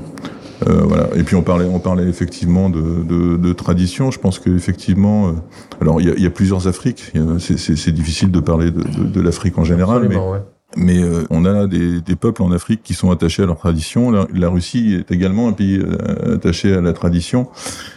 [0.68, 1.08] Euh, voilà.
[1.16, 4.12] Et puis on parlait, on parlait effectivement de, de, de tradition.
[4.12, 5.32] Je pense qu'effectivement, euh,
[5.82, 7.14] alors il y a, y a, plusieurs Afriques.
[7.40, 10.44] C'est difficile de parler de, de, de l'Afrique en général, Absolument, mais ouais.
[10.78, 14.12] Mais euh, on a des, peuples en Afrique qui sont attachés à leur tradition.
[14.12, 17.48] La, Russie est également un pays euh, attaché à la tradition.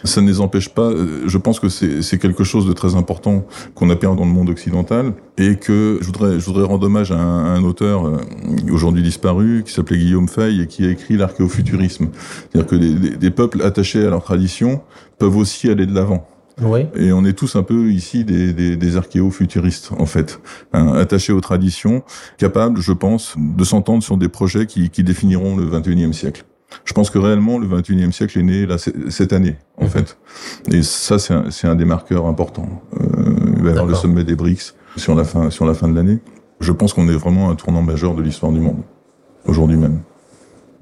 [0.03, 0.89] Ça ne les empêche pas.
[0.89, 4.31] Euh, je pense que c'est quelque chose de très important qu'on a perdu dans le
[4.31, 8.21] monde occidental et que je voudrais, rendre hommage à un, auteur
[8.71, 12.09] aujourd'hui disparu qui s'appelait Guillaume Fay et qui a écrit l'archéofuturisme.
[12.51, 14.81] C'est-à-dire que des, des peuples attachés à leur tradition
[15.19, 16.27] peuvent aussi aller de l'avant.
[16.61, 16.87] Oui.
[16.95, 20.39] Et on est tous un peu ici des, des, des archéo-futuristes, en fait,
[20.73, 22.03] hein, attachés aux traditions,
[22.37, 26.45] capables, je pense, de s'entendre sur des projets qui, qui définiront le 21e siècle.
[26.85, 29.89] Je pense que réellement, le 21e siècle est né là, cette année, en mmh.
[29.89, 30.17] fait.
[30.71, 32.83] Et ça, c'est un, un, des marqueurs importants.
[32.99, 35.87] Euh, il va y avoir le sommet des BRICS sur la fin, sur la fin
[35.87, 36.19] de l'année.
[36.59, 38.81] Je pense qu'on est vraiment un tournant majeur de l'histoire du monde,
[39.45, 39.99] aujourd'hui même.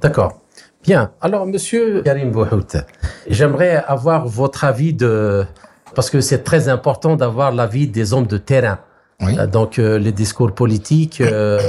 [0.01, 0.40] D'accord.
[0.83, 1.11] Bien.
[1.21, 2.77] Alors, Monsieur Karim Bouhout,
[3.27, 5.45] j'aimerais avoir votre avis de,
[5.95, 8.79] parce que c'est très important d'avoir l'avis des hommes de terrain.
[9.23, 9.35] Oui.
[9.51, 11.59] Donc, euh, les discours politiques, euh,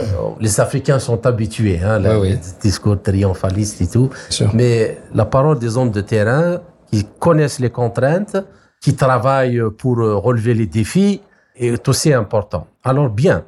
[0.41, 2.29] les Africains sont habitués, hein, oui, oui.
[2.31, 4.09] les discours triomphalistes et tout.
[4.55, 8.39] Mais la parole des hommes de terrain qui connaissent les contraintes,
[8.81, 11.21] qui travaillent pour relever les défis,
[11.55, 12.67] est aussi important.
[12.85, 13.45] Alors, bien.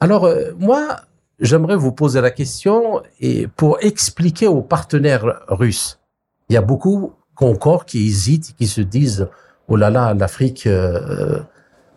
[0.00, 0.96] Alors, euh, moi,
[1.42, 6.00] j'aimerais vous poser la question et pour expliquer aux partenaires russes.
[6.48, 9.28] Il y a beaucoup encore qui hésitent, qui se disent
[9.68, 11.40] oh là là, l'Afrique, euh,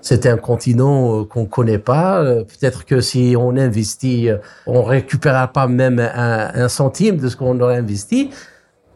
[0.01, 2.23] c'est un continent euh, qu'on connaît pas.
[2.23, 4.29] Peut-être que si on investit,
[4.65, 8.31] on récupérera pas même un, un centime de ce qu'on aurait investi.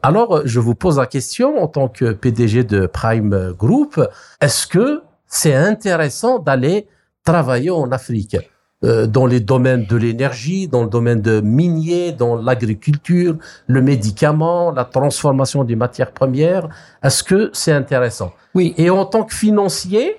[0.01, 4.01] Alors, je vous pose la question en tant que PDG de Prime Group,
[4.39, 6.87] est-ce que c'est intéressant d'aller
[7.23, 8.37] travailler en Afrique?
[8.37, 13.35] euh, dans les domaines de l'énergie, dans le domaine de minier, dans l'agriculture,
[13.67, 16.69] le médicament, la transformation des matières premières.
[17.03, 18.31] Est-ce que c'est intéressant?
[18.55, 18.73] Oui.
[18.77, 20.15] Et en tant que financier,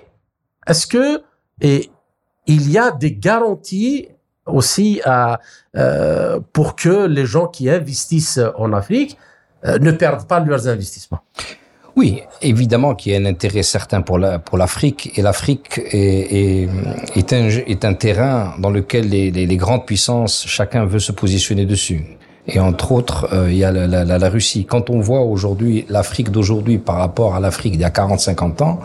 [0.67, 1.23] est-ce que
[1.61, 1.89] et
[2.47, 4.07] il y a des garanties
[4.45, 5.39] aussi à,
[5.75, 9.17] euh, pour que les gens qui investissent en Afrique
[9.65, 11.21] euh, ne perdent pas leurs investissements?
[11.95, 16.65] Oui, évidemment qu'il y a un intérêt certain pour la, pour l'Afrique et l'Afrique est,
[16.65, 16.69] est,
[17.15, 21.11] est, un, est un terrain dans lequel les, les, les, grandes puissances, chacun veut se
[21.11, 22.03] positionner dessus.
[22.47, 24.65] Et entre autres, euh, il y a la, la, la, Russie.
[24.65, 28.79] Quand on voit aujourd'hui l'Afrique d'aujourd'hui par rapport à l'Afrique d'il y a 40-50 ans,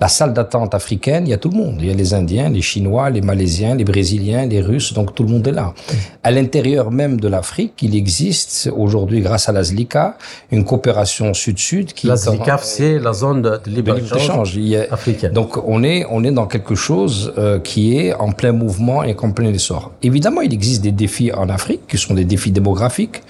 [0.00, 1.76] la salle d'attente africaine, il y a tout le monde.
[1.80, 5.22] Il y a les Indiens, les Chinois, les Malaisiens, les Brésiliens, les Russes, donc tout
[5.22, 5.74] le monde est là.
[6.22, 10.18] À l'intérieur même de l'Afrique, il existe aujourd'hui, grâce à la ZLICA,
[10.50, 12.06] une coopération sud-sud qui...
[12.06, 14.58] La ZLICA, c'est la zone de libre-échange
[14.90, 15.32] africaine.
[15.32, 19.16] Donc on est, on est dans quelque chose euh, qui est en plein mouvement et
[19.20, 19.92] en plein essor.
[20.02, 23.22] Évidemment, il existe des défis en Afrique, qui sont des défis démographiques,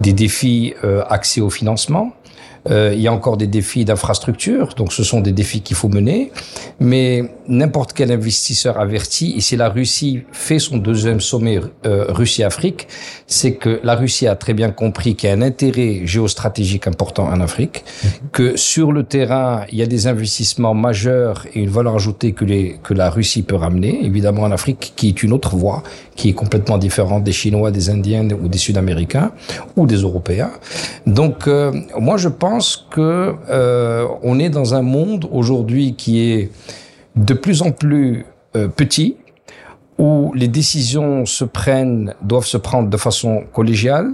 [0.00, 2.12] des défis euh, accès au financement,
[2.70, 6.30] il y a encore des défis d'infrastructure, donc ce sont des défis qu'il faut mener.
[6.78, 12.86] Mais n'importe quel investisseur averti, et si la Russie fait son deuxième sommet euh, Russie-Afrique,
[13.26, 17.24] c'est que la Russie a très bien compris qu'il y a un intérêt géostratégique important
[17.24, 17.84] en Afrique,
[18.32, 22.44] que sur le terrain, il y a des investissements majeurs et une valeur ajoutée que,
[22.44, 25.82] les, que la Russie peut ramener, évidemment en Afrique, qui est une autre voie,
[26.14, 29.32] qui est complètement différente des Chinois, des Indiens ou des Sud-Américains
[29.76, 30.52] ou des Européens.
[31.06, 32.51] Donc, euh, moi, je pense
[32.90, 36.50] que euh, on est dans un monde aujourd'hui qui est
[37.16, 39.16] de plus en plus euh, petit,
[39.98, 44.12] où les décisions se prennent, doivent se prendre de façon collégiale,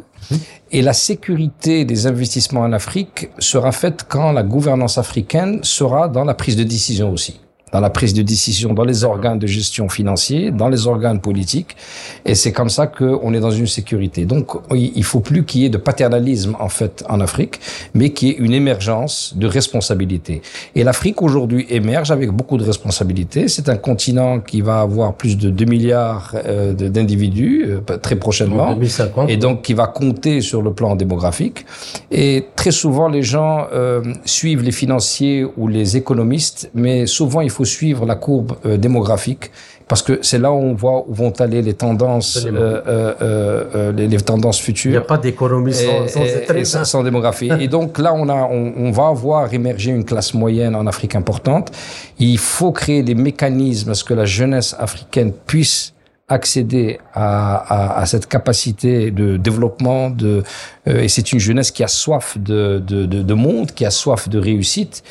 [0.71, 6.25] et la sécurité des investissements en Afrique sera faite quand la gouvernance africaine sera dans
[6.25, 7.41] la prise de décision aussi
[7.73, 11.77] dans la prise de décision, dans les organes de gestion financiers, dans les organes politiques.
[12.25, 14.25] Et c'est comme ça qu'on est dans une sécurité.
[14.25, 17.61] Donc, il faut plus qu'il y ait de paternalisme, en fait, en Afrique,
[17.95, 20.43] mais qu'il y ait une émergence de responsabilité.
[20.75, 23.49] Et l'Afrique, aujourd'hui, émerge avec beaucoup de responsabilités.
[23.49, 28.75] C'est un continent qui va avoir plus de 2 milliards euh, d'individus, euh, très prochainement.
[28.75, 29.31] 2050.
[29.31, 31.67] Et donc, qui va compter sur le plan démographique.
[32.11, 37.51] Et très souvent, les gens euh, suivent les financiers ou les économistes, mais souvent, il
[37.51, 39.51] faut faut suivre la courbe euh, démographique
[39.89, 43.93] parce que c'est là où on voit où vont aller les tendances, euh, euh, euh,
[43.93, 44.91] les, les, tendances futures.
[44.91, 46.21] Il n'y a pas d'économie sans, sans,
[46.55, 47.51] et, sans, sans, démographie.
[47.59, 51.15] et donc là, on, a, on, on, va voir émerger une classe moyenne en Afrique
[51.15, 51.73] importante.
[52.19, 55.95] Il faut créer des mécanismes à ce que la jeunesse africaine puisse
[56.29, 60.43] accéder à, à, à, cette capacité de développement de
[60.87, 63.91] euh, et c'est une jeunesse qui a soif de, de, de, de, monde, qui a
[63.91, 65.03] soif de réussite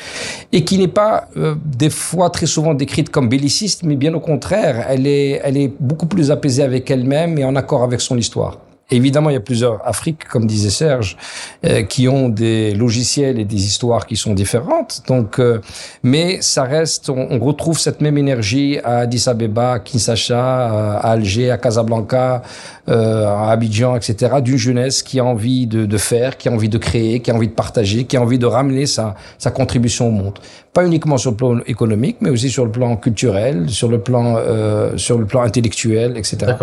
[0.52, 4.20] et qui n'est pas euh, des fois très souvent décrite comme belliciste, mais bien au
[4.20, 8.16] contraire, elle est elle est beaucoup plus apaisée avec elle-même et en accord avec son
[8.16, 8.58] histoire.
[8.90, 11.18] Évidemment, il y a plusieurs Afriques, comme disait Serge,
[11.66, 15.02] euh, qui ont des logiciels et des histoires qui sont différentes.
[15.06, 15.60] Donc, euh,
[16.02, 21.10] mais ça reste, on, on, retrouve cette même énergie à Addis Abeba, à Kinshasa, à
[21.10, 22.42] Alger, à Casablanca,
[22.88, 24.36] euh, à Abidjan, etc.
[24.42, 27.34] D'une jeunesse qui a envie de, de, faire, qui a envie de créer, qui a
[27.34, 30.38] envie de partager, qui a envie de ramener sa, sa contribution au monde.
[30.72, 34.36] Pas uniquement sur le plan économique, mais aussi sur le plan culturel, sur le plan,
[34.38, 36.54] euh, sur le plan intellectuel, etc.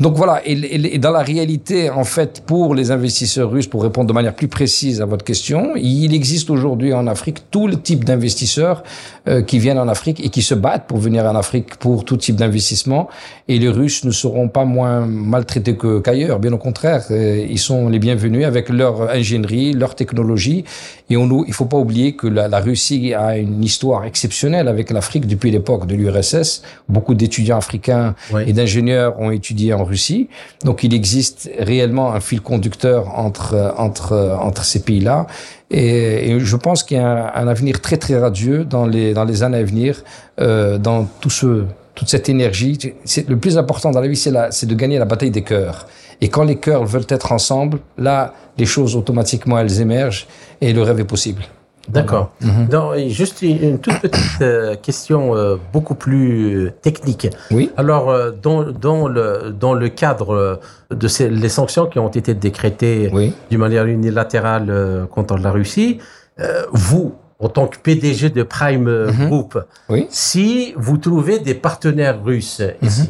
[0.00, 0.40] Donc voilà.
[0.46, 4.12] Et, et, et dans la réalité en fait, pour les investisseurs russes, pour répondre de
[4.12, 8.82] manière plus précise à votre question, il existe aujourd'hui en Afrique tout le type d'investisseurs
[9.28, 12.16] euh, qui viennent en Afrique et qui se battent pour venir en Afrique pour tout
[12.16, 13.08] type d'investissement.
[13.48, 16.38] Et les Russes ne seront pas moins maltraités qu'ailleurs.
[16.38, 20.64] Bien au contraire, euh, ils sont les bienvenus avec leur ingénierie, leur technologie.
[21.10, 24.68] Et on, il ne faut pas oublier que la, la, Russie a une histoire exceptionnelle
[24.68, 26.62] avec l'Afrique depuis l'époque de l'URSS.
[26.88, 28.42] Beaucoup d'étudiants africains oui.
[28.46, 30.28] et d'ingénieurs ont étudié en Russie.
[30.64, 35.26] Donc il existe réellement un fil conducteur entre, entre, entre ces pays-là.
[35.70, 39.12] Et, et, je pense qu'il y a un, un, avenir très très radieux dans les,
[39.12, 40.04] dans les années à venir,
[40.40, 41.64] euh, dans tout ce,
[41.94, 42.78] toute cette énergie.
[43.04, 45.42] C'est, le plus important dans la vie, c'est, la, c'est de gagner la bataille des
[45.42, 45.86] cœurs.
[46.20, 50.26] Et quand les cœurs veulent être ensemble, là, les choses automatiquement, elles émergent
[50.60, 51.42] et le rêve est possible.
[51.88, 52.32] D'accord.
[52.42, 53.08] Mm-hmm.
[53.10, 57.28] Juste une toute petite euh, question euh, beaucoup plus technique.
[57.50, 57.70] Oui.
[57.76, 62.32] Alors, euh, dans, dans, le, dans le cadre de ces, les sanctions qui ont été
[62.32, 63.34] décrétées oui.
[63.50, 65.98] d'une manière unilatérale euh, contre la Russie,
[66.40, 69.26] euh, vous, en tant que PDG de Prime Mhm.
[69.28, 69.58] Group,
[69.88, 70.06] Oui.
[70.10, 73.06] si vous trouvez des partenaires russes ici, Mhm.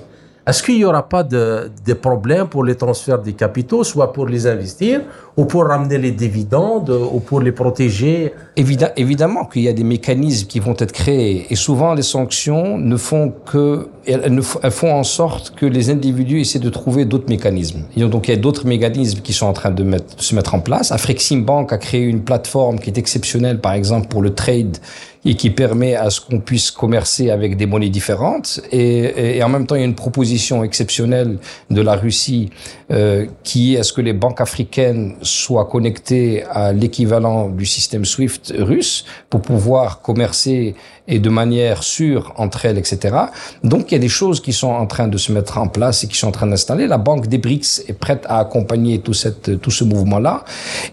[0.48, 4.26] est-ce qu'il n'y aura pas de, de problème pour les transferts des capitaux, soit pour
[4.26, 5.02] les investir,
[5.36, 10.46] ou pour ramener les dividendes, ou pour les protéger évidemment qu'il y a des mécanismes
[10.46, 15.54] qui vont être créés et souvent les sanctions ne font que elles, font en sorte
[15.56, 17.84] que les individus essaient de trouver d'autres mécanismes.
[17.96, 19.84] Donc il y a d'autres mécanismes qui sont en train de,
[20.18, 20.92] se mettre en place.
[20.92, 24.78] Afrixim Bank a créé une plateforme qui est exceptionnelle, par exemple pour le trade
[25.26, 28.60] et qui permet à ce qu'on puisse commercer avec des monnaies différentes.
[28.70, 31.38] Et, et, en même temps, il y a une proposition exceptionnelle
[31.70, 32.50] de la Russie
[32.90, 38.04] euh, qui est à ce que les banques africaines soient connectées à l'équivalent du système
[38.04, 40.74] SWIFT russe pour pouvoir commercer
[41.06, 43.14] et de manière sûre entre elles, etc.
[43.62, 46.04] Donc, il y a des choses qui sont en train de se mettre en place
[46.04, 46.86] et qui sont en train d'installer.
[46.86, 50.44] La Banque des BRICS est prête à accompagner tout, cette, tout ce mouvement-là.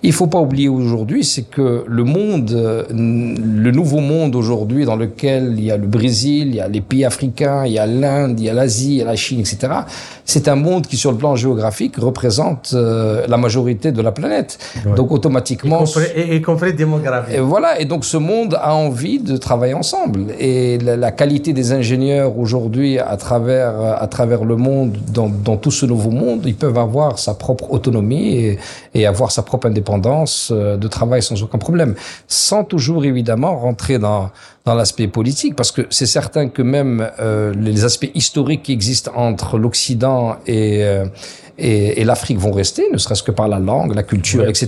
[0.03, 2.51] Il faut pas oublier aujourd'hui, c'est que le monde,
[2.89, 6.81] le nouveau monde aujourd'hui dans lequel il y a le Brésil, il y a les
[6.81, 9.39] pays africains, il y a l'Inde, il y a l'Asie, il y a la Chine,
[9.39, 9.73] etc.
[10.25, 14.59] C'est un monde qui, sur le plan géographique, représente euh, la majorité de la planète.
[14.97, 15.85] Donc, automatiquement...
[15.85, 17.35] Y compris, démographique.
[17.35, 17.79] Et voilà.
[17.79, 20.00] Et donc, ce monde a envie de travailler ensemble.
[20.39, 25.71] Et la, qualité des ingénieurs aujourd'hui à travers, à travers le monde, dans, dans, tout
[25.71, 28.59] ce nouveau monde, ils peuvent avoir sa propre autonomie et,
[28.93, 31.95] et avoir sa propre indépendance euh, de travail sans aucun problème.
[32.27, 34.29] Sans toujours évidemment rentrer dans,
[34.65, 39.11] dans l'aspect politique, parce que c'est certain que même euh, les aspects historiques qui existent
[39.15, 41.05] entre l'Occident et, euh,
[41.57, 44.67] et, et l'Afrique vont rester, ne serait-ce que par la langue, la culture, etc.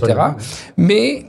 [0.76, 1.24] Mais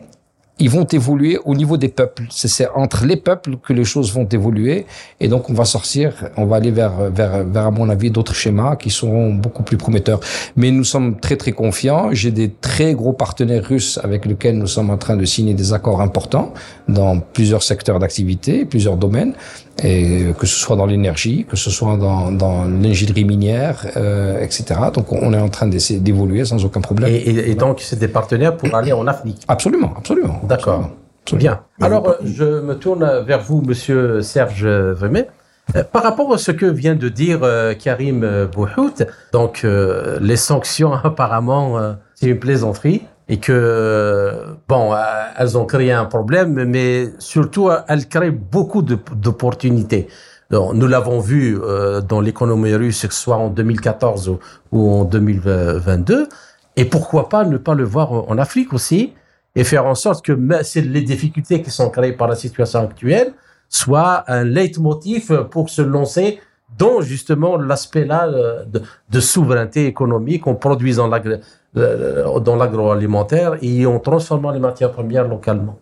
[0.58, 2.24] ils vont évoluer au niveau des peuples.
[2.30, 4.86] C'est entre les peuples que les choses vont évoluer.
[5.20, 8.34] Et donc, on va sortir, on va aller vers, vers, vers à mon avis, d'autres
[8.34, 10.22] schémas qui seront beaucoup plus prometteurs.
[10.56, 12.10] Mais nous sommes très, très confiants.
[12.14, 15.74] J'ai des très gros partenaires russes avec lesquels nous sommes en train de signer des
[15.74, 16.54] accords importants
[16.88, 19.34] dans plusieurs secteurs d'activité, plusieurs domaines
[19.84, 24.80] et que ce soit dans l'énergie, que ce soit dans, dans l'ingénierie minière, euh, etc.
[24.94, 27.10] Donc on est en train d'essayer d'évoluer sans aucun problème.
[27.10, 29.44] Et, et, donc c'est des partenaires pour aller en Afrique.
[29.48, 30.40] Absolument, absolument.
[30.44, 30.90] D'accord.
[31.34, 31.62] Bien.
[31.82, 35.28] Alors je me tourne vers vous, Monsieur Serge Vremet.
[35.76, 40.36] Euh, par rapport à ce que vient de dire euh, Karim Bouhout, donc euh, les
[40.36, 44.32] sanctions apparemment c'est une plaisanterie et que,
[44.68, 44.98] bon, euh,
[45.38, 50.08] elles ont créé un problème, mais surtout, elles créent beaucoup d'opportunités.
[50.52, 54.38] Nous l'avons vu euh, dans l'économie russe, que ce soit en 2014
[54.72, 56.30] ou, en 2022.
[56.76, 59.14] Et pourquoi pas ne pas le voir en Afrique aussi
[59.56, 63.34] et faire en sorte que les difficultés qui sont créées par la situation actuelle
[63.70, 66.40] soient un leitmotiv pour se lancer
[66.78, 68.66] dans justement l'aspect-là euh,
[69.10, 71.08] de, souveraineté économique en produisant
[71.76, 75.78] dans l'agroalimentaire et en transformant les matières premières localement.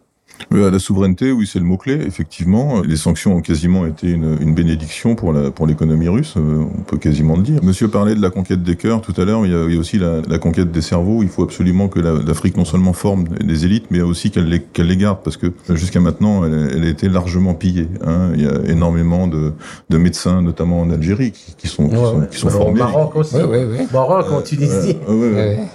[0.52, 2.82] La souveraineté, oui, c'est le mot-clé, effectivement.
[2.82, 6.82] Les sanctions ont quasiment été une, une bénédiction pour la, pour l'économie russe, euh, on
[6.82, 7.64] peut quasiment le dire.
[7.64, 9.98] Monsieur parlait de la conquête des cœurs tout à l'heure, il, il, y a aussi
[9.98, 11.24] la, la, conquête des cerveaux.
[11.24, 15.20] Il faut absolument que l'Afrique non seulement forme des élites, mais aussi qu'elle les, garde,
[15.24, 17.88] parce que jusqu'à maintenant, elle, elle, a été largement pillée.
[18.06, 18.32] Hein.
[18.36, 19.54] Il y a énormément de,
[19.90, 22.82] de médecins, notamment en Algérie, qui, qui sont, qui sont, qui sont formés.
[22.82, 23.36] Au Maroc aussi.
[23.36, 24.98] Ouais, ouais, Maroc, en Tunisie.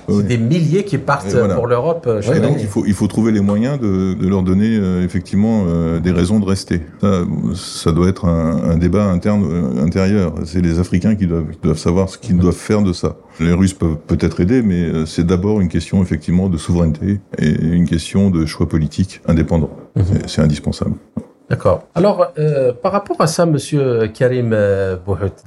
[0.08, 1.54] C'est des milliers qui partent voilà.
[1.54, 2.08] pour l'Europe.
[2.32, 5.64] Et donc, il faut, il faut trouver les moyens de, de leur donner euh, effectivement
[5.66, 6.82] euh, des raisons de rester.
[7.00, 10.34] Ça, ça doit être un, un débat interne euh, intérieur.
[10.44, 13.16] C'est les Africains qui doivent, qui doivent savoir ce qu'ils doivent faire de ça.
[13.40, 17.86] Les Russes peuvent peut-être aider, mais c'est d'abord une question effectivement de souveraineté et une
[17.86, 19.70] question de choix politique indépendant.
[19.94, 20.02] Mmh.
[20.26, 20.94] C'est indispensable.
[21.48, 21.84] D'accord.
[21.94, 24.96] Alors, euh, par rapport à ça, Monsieur Karim euh,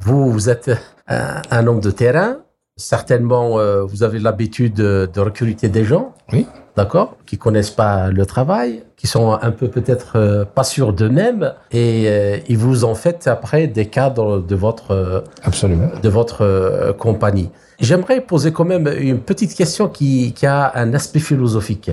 [0.01, 0.71] vous, vous êtes
[1.07, 2.37] un, un, homme de terrain.
[2.75, 6.13] Certainement, euh, vous avez l'habitude de, de recruter des gens.
[6.33, 10.93] Oui d'accord, qui connaissent pas le travail, qui sont un peu peut-être euh, pas sûrs
[10.93, 16.09] d'eux-mêmes, et euh, ils vous en faites après des cadres de votre euh, absolument de
[16.09, 17.49] votre compagnie.
[17.79, 21.91] J'aimerais poser quand même une petite question qui, qui a un aspect philosophique.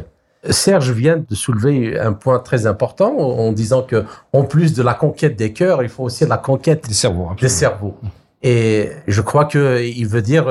[0.50, 4.94] Serge vient de soulever un point très important en disant que en plus de la
[4.94, 7.28] conquête des cœurs, il faut aussi la conquête des cerveaux.
[7.32, 7.40] Absolument.
[7.40, 7.94] Des cerveaux.
[8.42, 10.46] Et je crois que il veut dire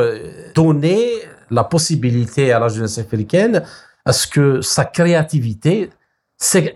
[0.55, 1.07] donner
[1.49, 3.63] la possibilité à la jeunesse africaine
[4.07, 5.89] à ce que sa créativité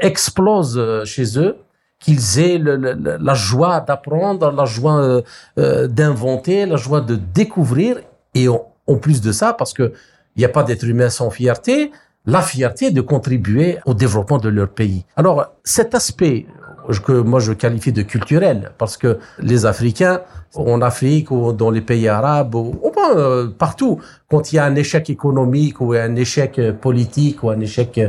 [0.01, 1.55] explose euh, chez eux,
[1.97, 5.21] qu'ils aient la joie d'apprendre, la joie euh,
[5.57, 8.01] euh, d'inventer, la joie de découvrir,
[8.34, 9.93] et en, plus de ça, parce que
[10.36, 11.91] il n'y a pas d'être humain sans fierté,
[12.25, 15.05] la fierté de contribuer au développement de leur pays.
[15.15, 16.47] Alors cet aspect
[17.01, 20.21] que moi je qualifie de culturel, parce que les Africains
[20.55, 24.75] en Afrique ou dans les pays arabes ou, euh, partout, quand il y a un
[24.75, 27.99] échec économique ou un échec politique ou un échec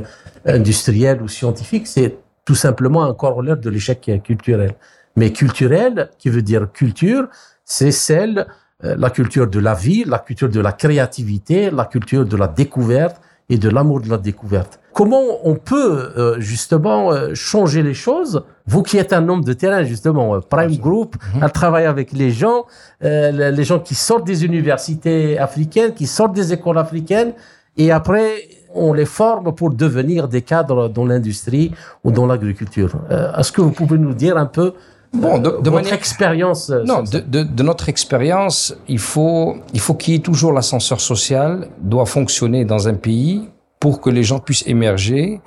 [0.44, 4.74] industriel ou scientifique, c'est tout simplement un corollaire de l'échec culturel.
[5.16, 7.28] Mais culturel, qui veut dire culture,
[7.64, 8.46] c'est celle,
[8.84, 12.48] euh, la culture de la vie, la culture de la créativité, la culture de la
[12.48, 13.20] découverte
[13.52, 14.80] et de l'amour de la découverte.
[14.94, 18.42] Comment on peut euh, justement euh, changer les choses?
[18.66, 21.42] Vous qui êtes un homme de terrain justement, euh, Prime Group, Mhm.
[21.42, 22.64] à travailler avec les gens,
[23.04, 27.32] euh, les gens qui sortent des universités africaines, qui sortent des écoles africaines,
[27.76, 28.28] et après
[28.74, 31.68] on les forme pour devenir des cadres dans l'industrie
[32.04, 32.92] ou dans l'agriculture.
[33.10, 34.72] Euh, Est-ce que vous pouvez nous dire un peu
[35.12, 39.56] Bon, de- de votre manière- expérience euh, Non, de, de- de notre expérience, il faut,
[39.74, 43.48] il faut qu'il y ait toujours l'ascenseur social doit fonctionner dans un pays
[43.78, 45.40] pour que les gens puissent émerger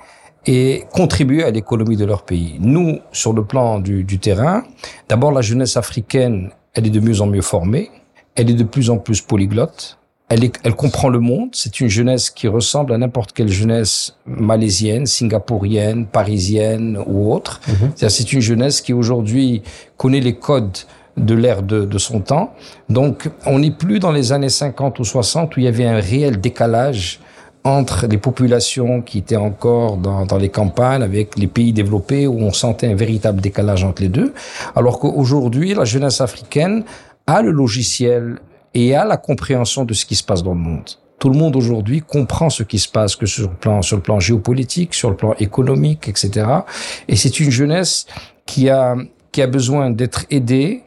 [0.46, 2.56] et contribuer à l'économie de leur pays.
[2.60, 4.62] Nous, sur le plan du, du terrain,
[5.08, 7.90] d'abord la jeunesse africaine, elle est de mieux en mieux formée,
[8.36, 9.98] elle est de plus en plus polyglotte,
[10.28, 11.50] elle, est- elle comprend le monde.
[11.52, 17.60] C'est une jeunesse qui ressemble à n'importe quelle jeunesse malaisienne, singapourienne, parisienne ou autre.
[17.94, 19.62] C'est-à-dire, C'est une jeunesse qui aujourd'hui
[19.96, 20.78] connaît les codes
[21.16, 22.52] de l'ère de, de son temps.
[22.90, 25.98] Donc, on n'est plus dans les années 50 ou 60 où il y avait un
[26.00, 27.20] réel décalage
[27.64, 32.38] entre les populations qui étaient encore dans, dans les campagnes avec les pays développés où
[32.40, 34.34] on sentait un véritable décalage entre les deux.
[34.76, 36.84] Alors qu'aujourd'hui, la jeunesse africaine
[37.26, 38.38] a le logiciel
[38.76, 40.90] et a la compréhension de ce qui se passe dans le monde.
[41.18, 44.02] Tout le monde aujourd'hui comprend ce qui se passe, que sur le plan, sur le
[44.02, 46.46] plan géopolitique, sur le plan économique, etc.
[47.08, 48.06] Et c'est une jeunesse
[48.44, 48.94] qui a,
[49.32, 50.82] qui a besoin d'être aidée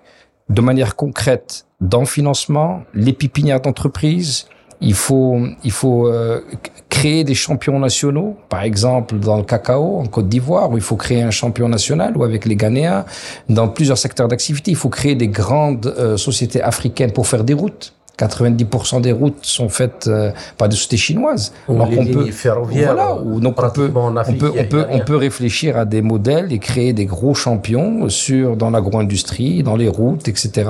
[0.49, 4.45] de manière concrète dans le financement, les pépinières d'entreprise.
[4.81, 6.41] Il faut, il faut euh,
[6.87, 10.95] créer des champions nationaux, par exemple dans le cacao en Côte d'Ivoire, où il faut
[10.95, 13.05] créer un champion national, ou avec les Ghanéens,
[13.49, 17.53] dans plusieurs secteurs d'activité, il faut créer des grandes euh, sociétés africaines pour faire des
[17.53, 17.93] routes.
[18.19, 21.53] 90% des routes sont faites euh, par des sociétés chinoises.
[21.67, 24.99] Ou Alors les qu'on lignes peut, ferroviaires, voilà, ou donc on peut, on peut, on
[24.99, 29.75] peut, on réfléchir à des modèles et créer des gros champions sur dans l'agro-industrie, dans
[29.75, 30.69] les routes, etc.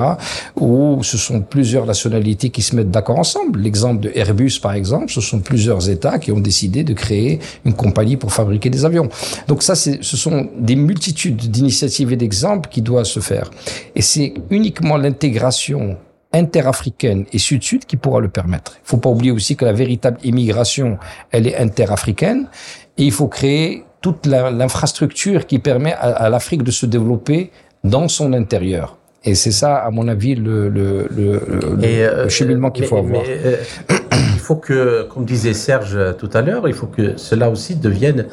[0.56, 3.60] Où ce sont plusieurs nationalités qui se mettent d'accord ensemble.
[3.60, 7.74] L'exemple de Airbus, par exemple, ce sont plusieurs États qui ont décidé de créer une
[7.74, 9.08] compagnie pour fabriquer des avions.
[9.48, 13.50] Donc ça, c'est, ce sont des multitudes d'initiatives et d'exemples qui doivent se faire.
[13.94, 15.96] Et c'est uniquement l'intégration
[16.32, 18.76] interafricaine et sud-sud qui pourra le permettre.
[18.84, 20.98] Il faut pas oublier aussi que la véritable immigration,
[21.30, 22.48] elle est interafricaine
[22.98, 27.50] et il faut créer toute l'infrastructure qui permet à, à l'Afrique de se développer
[27.84, 28.96] dans son intérieur.
[29.24, 32.86] Et c'est ça, à mon avis, le, le, le, le- Et, le euh, cheminement qu'il
[32.86, 33.22] faut avoir.
[33.22, 33.56] mais, euh,
[34.34, 38.26] il faut que, comme disait Serge tout à l'heure, il faut que cela aussi devienne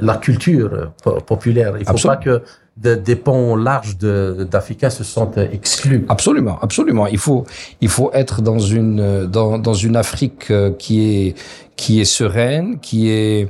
[0.00, 1.72] la culture po- populaire.
[1.76, 2.16] Il ne faut Absolument.
[2.16, 2.42] pas que
[2.76, 6.04] de- des pans larges d'Africains se sentent exclus.
[6.08, 7.06] Absolument, absolument.
[7.06, 7.44] Il faut,
[7.80, 11.34] il faut être dans une, dans, dans une Afrique euh, qui est,
[11.76, 13.48] qui est sereine, qui est,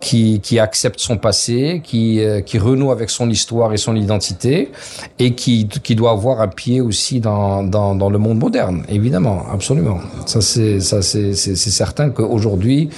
[0.00, 4.70] qui, qui accepte son passé, qui, euh, qui renoue avec son histoire et son identité,
[5.18, 9.44] et qui, qui doit avoir un pied aussi dans, dans, dans le monde moderne, évidemment,
[9.52, 9.98] absolument.
[10.24, 12.88] Ça c'est certain qu'aujourd'hui,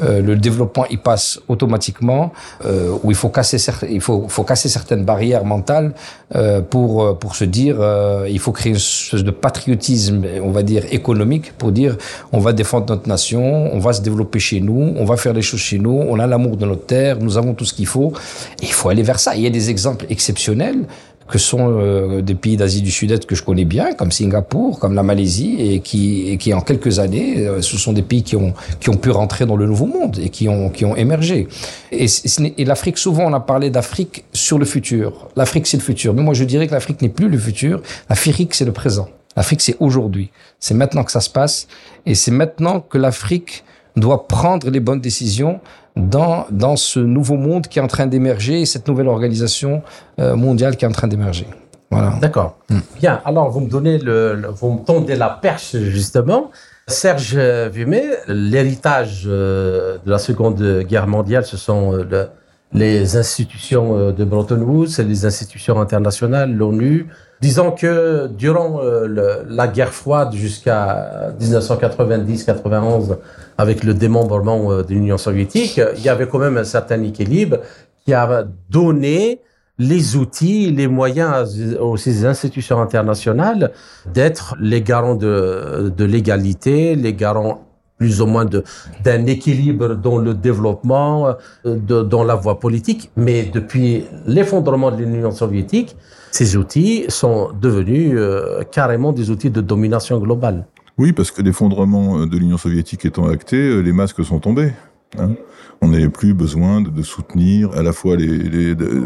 [0.00, 2.32] euh, le développement il passe automatiquement
[2.64, 3.58] euh, où il faut casser
[3.90, 5.92] il faut, faut casser certaines barrières mentales
[6.34, 10.50] euh, pour euh, pour se dire euh, il faut créer une espèce de patriotisme on
[10.50, 11.96] va dire économique pour dire
[12.32, 13.42] on va défendre notre nation
[13.74, 16.26] on va se développer chez nous on va faire les choses chez nous on a
[16.26, 18.12] l'amour de notre terre nous avons tout ce qu'il faut.
[18.62, 19.34] Et il faut aller vers ça.
[19.34, 20.84] Il y a des exemples exceptionnels
[21.32, 24.94] que sont euh, des pays d'Asie du Sud-Est que je connais bien, comme Singapour, comme
[24.94, 28.36] la Malaisie, et qui, et qui en quelques années, euh, ce sont des pays qui
[28.36, 31.48] ont, qui ont pu rentrer dans le nouveau monde et qui ont, qui ont émergé.
[31.90, 32.04] Et,
[32.58, 35.30] et l'Afrique, souvent on a parlé d'Afrique sur le futur.
[35.34, 36.12] L'Afrique c'est le futur.
[36.12, 37.80] Mais moi je dirais que l'Afrique n'est plus le futur.
[38.10, 39.08] L'Afrique c'est le présent.
[39.34, 40.30] L'Afrique c'est aujourd'hui.
[40.60, 41.66] C'est maintenant que ça se passe.
[42.04, 43.64] Et c'est maintenant que l'Afrique
[43.96, 45.60] doit prendre les bonnes décisions
[45.96, 49.82] dans, dans ce nouveau monde qui est en train d'émerger et cette nouvelle organisation
[50.18, 51.46] euh, mondiale qui est en train d'émerger.
[51.90, 52.14] Voilà.
[52.20, 52.56] D'accord.
[52.98, 53.20] Bien.
[53.24, 56.50] Alors, vous me donnez le, le- vous me tendez la perche justement.
[56.88, 62.28] Serge Vumet, l'héritage euh, de la Seconde Guerre mondiale, ce sont euh, le-
[62.72, 67.06] les institutions de Bretton Woods, les institutions internationales, l'ONU.
[67.42, 73.16] Disons que durant euh, la guerre froide jusqu'à 1990-91,
[73.58, 77.02] avec le démembrement euh, de l'Union soviétique, euh, il y avait quand même un certain
[77.02, 77.58] équilibre
[78.04, 79.40] qui a donné
[79.76, 83.72] les outils, les moyens aux ces institutions internationales
[84.06, 87.66] d'être les garants de, l'égalité, les garants
[87.98, 91.34] plus ou moins d'un équilibre dans le développement,
[91.64, 93.10] dans la voie politique.
[93.16, 95.96] Mais depuis l'effondrement de l'Union soviétique,
[96.32, 100.66] ces outils sont devenus euh, carrément des outils de domination globale.
[100.96, 104.72] Oui, parce que l'effondrement euh, de l'Union soviétique étant acté, euh, les masques sont tombés.
[105.18, 105.32] Hein.
[105.82, 108.16] On n'avait plus besoin de, soutenir à la fois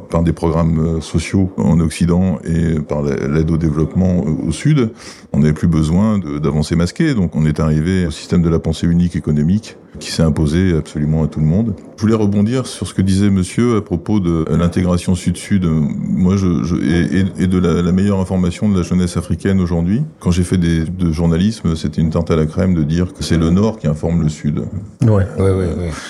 [0.08, 4.92] par des programmes sociaux en Occident et par l'aide au développement au Sud.
[5.32, 7.14] On n'avait plus besoin d'avancer masqué.
[7.14, 11.24] Donc on est arrivé au système de la pensée unique économique qui s'est imposé absolument
[11.24, 11.74] à tout le monde.
[11.96, 16.62] Je voulais rebondir sur ce que disait monsieur à propos de l'intégration sud-sud moi je,
[16.64, 20.02] je et, de la, meilleure information de la jeunesse africaine aujourd'hui.
[20.20, 23.22] Quand j'ai fait des, de journalisme, c'était une tarte à la crème de dire que
[23.22, 24.62] c'est le nord qui informe le sud.
[25.02, 25.68] Ouais, ouais, ouais.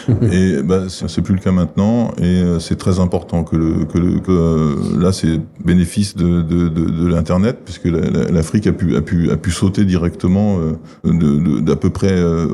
[0.09, 0.33] ouais.
[0.33, 3.99] et bah, c'est plus le cas maintenant et euh, c'est très important que, le, que,
[3.99, 8.97] le, que euh, là c'est bénéfice de, de, de, de l'internet puisque l'Afrique a pu,
[8.97, 12.47] a, pu, a pu sauter directement euh, d'à peu près euh,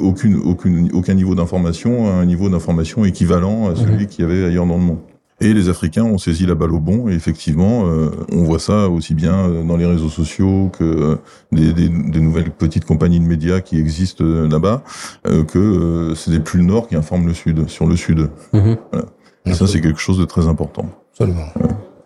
[0.00, 4.66] aucune aucun niveau d'information à un niveau d'information équivalent à celui qu'il y avait ailleurs
[4.66, 4.98] dans le monde.
[5.42, 7.08] Et les Africains ont saisi la balle au bon.
[7.08, 11.16] Et effectivement, euh, on voit ça aussi bien dans les réseaux sociaux que euh,
[11.50, 14.84] des, des, des, nouvelles petites compagnies de médias qui existent euh, là-bas,
[15.26, 18.30] euh, que c'est plus le Nord qui informe le Sud, sur le Sud.
[18.52, 18.76] Mhm.
[18.92, 19.06] Voilà.
[19.44, 20.86] Et ça, c'est quelque chose de très important.
[21.10, 21.48] Absolument.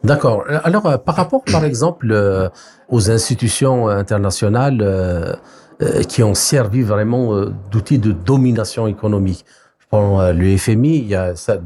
[0.06, 0.44] D'accord.
[0.64, 2.50] Alors, par rapport, par exemple,
[2.88, 5.38] aux institutions internationales,
[5.82, 9.44] euh, qui ont servi vraiment euh, d'outils de domination économique.
[9.78, 11.14] Je prends euh, le FMI,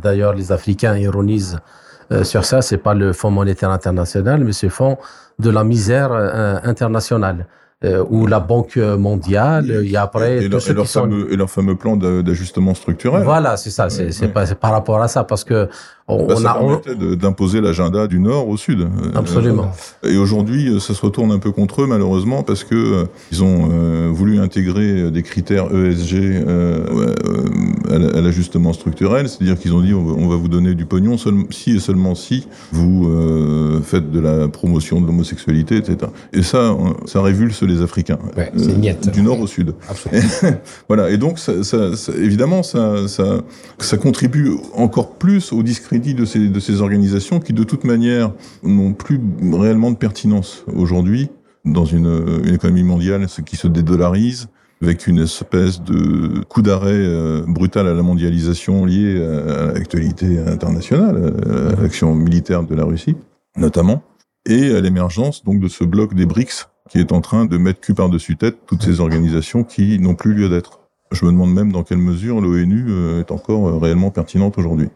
[0.03, 1.61] d'ailleurs les Africains ironisent
[2.25, 4.99] sur ça, c'est pas le Fonds monétaire international, mais le Fonds
[5.39, 6.11] de la misère
[6.65, 7.47] internationale
[7.85, 11.37] euh, ou la Banque mondiale, il y a après et, leur, et leur, fameux, et
[11.37, 13.25] leur fameux plan d'ajustement structurel.
[13.25, 14.29] Voilà, c'est ça, c'est ouais.
[14.29, 15.69] pas par rapport à ça, parce que
[16.11, 18.89] on, bah, ça on a d'imposer l'agenda du nord au sud.
[19.15, 19.71] Absolument.
[20.03, 23.69] Et aujourd'hui, ça se retourne un peu contre eux malheureusement parce que euh, ils ont
[23.71, 27.15] euh, voulu intégrer des critères ESG euh,
[27.91, 31.17] à l'ajustement structurel, c'est-à-dire qu'ils ont dit on va, vous donner du pognon
[31.51, 33.11] si et seulement si vous
[33.83, 36.11] faites de la promotion de l'homosexualité, etc.
[36.33, 38.19] Et ça, ça révulse les Africains.
[38.37, 39.75] Ouais, euh, du nord au sud.
[40.89, 41.11] voilà.
[41.11, 43.43] Et donc, ça, ça, ça, évidemment, ça, ça,
[43.79, 48.33] ça contribue encore plus au discrédit de ces, de ces organisations qui, de toute manière,
[48.63, 49.21] n'ont plus
[49.53, 51.31] réellement de pertinence aujourd'hui
[51.65, 54.49] dans une, une économie mondiale, ce qui se dédollarise
[54.83, 61.35] avec une espèce de coup d'arrêt euh, brutal à la mondialisation lié à, l'actualité internationale,
[61.79, 63.15] à l'action militaire de la Russie,
[63.57, 64.03] notamment,
[64.47, 67.81] et à l'émergence donc de ce bloc des BRICS qui est en train de mettre
[67.81, 70.81] cul par-dessus tête toutes ces organisations qui n'ont plus lieu d'être.
[71.13, 74.89] Je me demande même dans quelle mesure l'ONU euh, est encore euh, réellement pertinente aujourd'hui.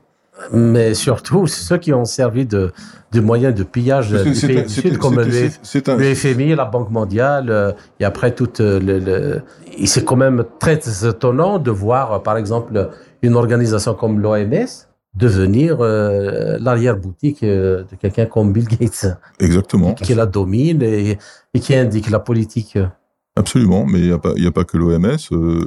[0.52, 2.72] Mais surtout, ceux qui ont servi de,
[3.12, 7.50] de moyens de pillage du pays du Sud, comme le, le, FMI, la Banque mondiale,
[7.50, 8.78] euh, et après tout le...
[8.78, 9.42] le
[9.86, 10.78] c'est quand même très
[11.08, 12.90] étonnant de voir, par exemple,
[13.22, 14.66] une organisation comme l'OMS,
[15.14, 19.06] devenir euh, l'arrière-boutique euh, de quelqu'un comme Bill Gates.
[19.38, 19.94] Exactement.
[19.94, 21.18] Qui, la domine et,
[21.54, 22.78] et, qui indique la politique.
[23.36, 25.16] Absolument, mais il n'y a, pas, a pas que l'OMS.
[25.32, 25.64] Euh,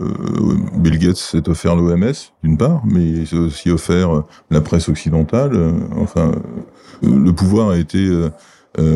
[0.77, 5.57] Bill Gates s'est offert l'OMS, d'une part, mais il s'est aussi offert la presse occidentale.
[5.97, 6.31] enfin,
[7.01, 8.09] le pouvoir a été...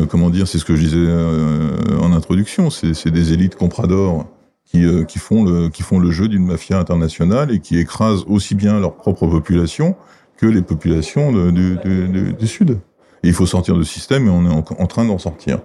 [0.08, 4.26] comment dire, c'est ce que je disais en introduction, c'est des élites compradors
[4.64, 8.54] qui, qui, font le, qui font le jeu d'une mafia internationale et qui écrasent aussi
[8.54, 9.96] bien leur propre population
[10.42, 12.80] que les populations du, Sud.
[13.22, 15.60] Il faut sortir de ce système et on est en, train d'en sortir.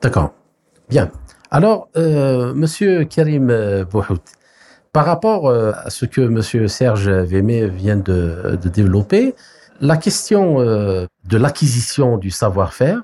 [0.00, 0.32] D'accord.
[0.88, 1.10] Bien.
[1.50, 4.24] Alors, euh, Monsieur Karim euh, Bouhout,
[4.94, 9.34] par rapport euh, à ce que Monsieur Serge Vémé vient de, de développer,
[9.82, 13.02] la question euh, de l'acquisition du savoir-faire,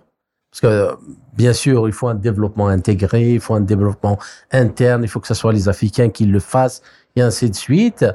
[0.50, 0.96] parce que
[1.36, 4.18] bien sûr, il faut un développement intégré, il faut un développement
[4.50, 6.80] interne, il faut que ce soit les Africains qui le fassent,
[7.16, 8.06] et ainsi de suite.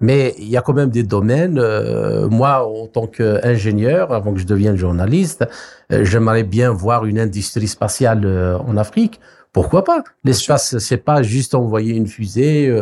[0.00, 1.58] Mais il y a quand même des domaines.
[1.58, 5.44] Euh, moi, en tant qu'ingénieur, avant que je devienne journaliste,
[5.92, 9.20] euh, j'aimerais bien voir une industrie spatiale euh, en Afrique.
[9.52, 10.04] Pourquoi pas?
[10.24, 12.72] L'espace, c'est pas juste envoyer une fusée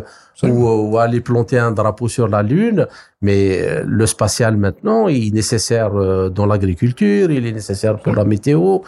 [0.43, 2.87] ou, ou, aller planter un drapeau sur la Lune,
[3.23, 5.93] mais le spatial maintenant, il est nécessaire
[6.31, 8.81] dans l'agriculture, il est nécessaire pour la météo,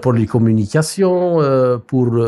[0.00, 1.38] pour les communications,
[1.86, 2.18] pour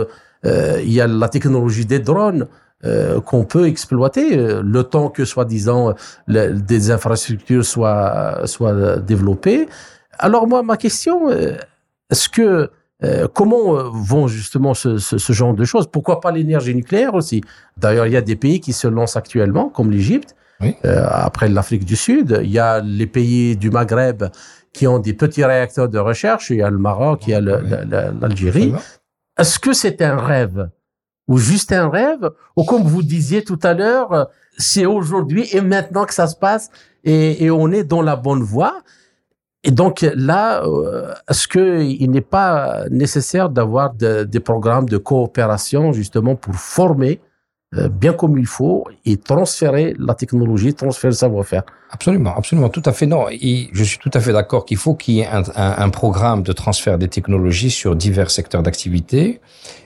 [0.45, 2.47] il y a la technologie des drones.
[2.85, 5.95] Euh, qu'on peut exploiter euh, le temps que soi-disant
[6.29, 9.69] des infrastructures soient soient développées.
[10.17, 11.57] Alors moi ma question euh,
[12.09, 12.71] est-ce que
[13.35, 15.89] comment vont justement ce, ce, ce, genre de choses?
[15.89, 17.43] Pourquoi pas l'énergie nucléaire aussi?
[17.77, 20.77] D'ailleurs, il y a des pays qui se lancent actuellement, comme l'Égypte, oui.
[20.85, 22.41] après l'Afrique du Sud.
[22.43, 24.25] Il y a les pays du Maghreb
[24.73, 26.51] qui ont des petits réacteurs de recherche.
[26.51, 28.73] Il y a le Maroc, il y a l'Algérie.
[29.39, 30.69] Est-ce que c'est un rêve
[31.29, 36.05] ou juste un rêve, ou comme vous disiez tout à l'heure, c'est aujourd'hui et maintenant
[36.05, 36.71] que ça se passe
[37.05, 38.83] et, on est dans la bonne voie.
[39.65, 45.93] Et donc là, euh, est-ce qu'il n'est pas nécessaire d'avoir de, des programmes de coopération
[45.93, 47.21] justement pour former
[47.73, 51.65] bien comme il faut et transférer la technologie, transférer le savoir-faire.
[51.91, 53.07] Absolument, absolument, tout à fait.
[53.07, 56.43] Non, et je suis tout à fait d'accord qu'il faut qu'il y ait un, programme
[56.43, 59.41] de transfert des technologies sur divers secteurs d'activité,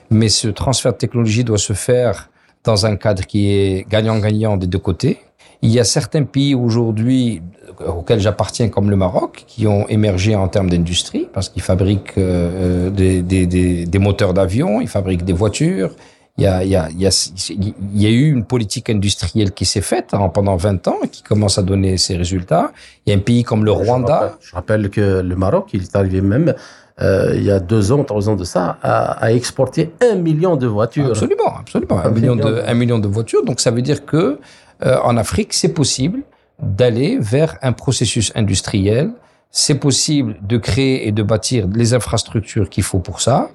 [0.09, 2.29] mais ce transfert de technologie doit se faire
[2.63, 5.19] dans un cadre qui est gagnant-gagnant des deux côtés.
[5.61, 7.41] Il y a certains pays aujourd'hui
[7.85, 12.89] auxquels j'appartiens, comme le Maroc, qui ont émergé en termes d'industrie, parce qu'ils fabriquent euh,
[12.89, 15.95] des, des, moteurs d'avion, ils fabriquent des voitures,
[16.37, 18.89] il y a, il y a, il y a, il y a eu une politique
[18.89, 22.71] industrielle qui s'est faite hein, pendant 20 ans et qui commence à donner ses résultats.
[23.05, 24.37] Il y a un pays comme le Rwanda.
[24.41, 26.55] Je rappelle, que le Maroc, il est arrivé même
[27.01, 30.55] euh, il y a deux ans, trois ans de ça, à, à, exporter un million
[30.55, 31.07] de voitures.
[31.07, 31.97] Absolument, absolument.
[31.99, 33.43] Un, un million, million, de, un million de voitures.
[33.43, 34.39] Donc ça veut dire que
[34.85, 36.21] euh, en Afrique, c'est possible
[36.61, 39.11] d'aller vers un processus industriel
[39.55, 43.51] c'est possible de créer et de bâtir les infrastructures qu'il faut pour ça.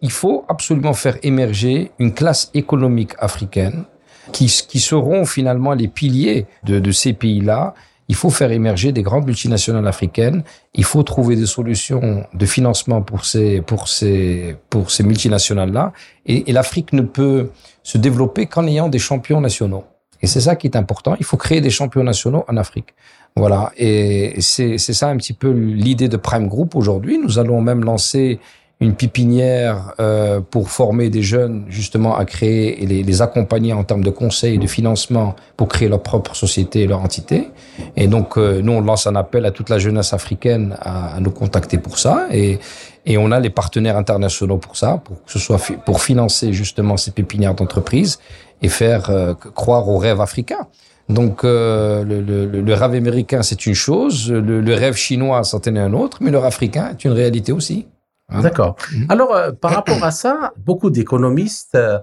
[0.00, 3.84] Il faut absolument faire émerger une classe économique africaine
[4.32, 7.74] qui, qui seront finalement les piliers de, de ces pays-là.
[8.08, 10.44] Il faut faire émerger des grandes multinationales africaines.
[10.72, 15.92] Il faut trouver des solutions de financement pour ces, pour ces, pour ces multinationales-là.
[16.24, 17.50] Et, et l'Afrique ne peut
[17.82, 19.84] se développer qu'en ayant des champions nationaux.
[20.22, 21.16] Et c'est ça qui est important.
[21.18, 22.94] Il faut créer des champions nationaux en Afrique.
[23.34, 27.18] Voilà, et c'est ça un petit peu l'idée de Prime Group aujourd'hui.
[27.18, 28.40] Nous allons même lancer
[28.82, 34.02] une pépinière euh, pour former des jeunes justement à créer et les, accompagner en termes
[34.02, 37.48] de conseils et de financement pour créer leur propre société et leur entité.
[37.96, 41.30] Et donc euh, nous on lance un appel à toute la jeunesse africaine à, nous
[41.30, 42.58] contacter pour ça et
[43.04, 46.96] et on a les partenaires internationaux pour ça pour que ce soit pour financer justement
[46.96, 48.18] ces pépinières d'entreprise
[48.62, 50.66] et faire euh, croire aux rêves africains.
[51.12, 55.60] Donc euh, le, le, le, rêve américain, c'est une chose, le, le, rêve chinois, c'en
[55.60, 57.86] est un autre, mais le rêve africain est une réalité aussi.
[58.28, 58.40] Hein?
[58.40, 58.76] D'accord.
[58.76, 59.06] Mm-hmm.
[59.08, 61.98] Alors, euh, par rapport à ça, beaucoup d'économistes, euh,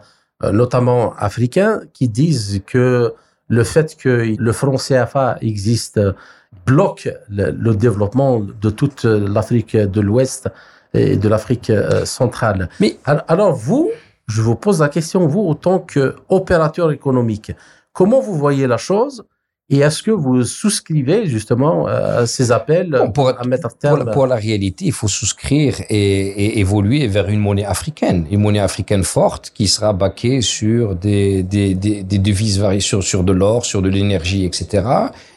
[0.51, 3.13] notamment africains, qui disent que
[3.47, 5.99] le fait que le franc CFA existe
[6.65, 10.49] bloque le, développement de toute l'Afrique de l'Ouest
[10.93, 11.71] et de l'Afrique
[12.05, 12.69] centrale.
[12.79, 13.89] Mais alors vous,
[14.27, 17.51] je vous pose la question, vous, autant qu'opérateur économique,
[17.99, 19.25] Comment vous voyez la chose
[19.69, 24.11] et est-ce que vous souscrivez justement à ces appels bon, pour, à mettre terme pour,
[24.13, 28.61] pour, la réalité, il faut souscrire et, et, évoluer vers une monnaie africaine, une monnaie
[28.61, 33.33] africaine forte qui sera baquée sur des, des, des, des devises variées, sur, sur de
[33.33, 34.87] l'or, sur de l'énergie, etc.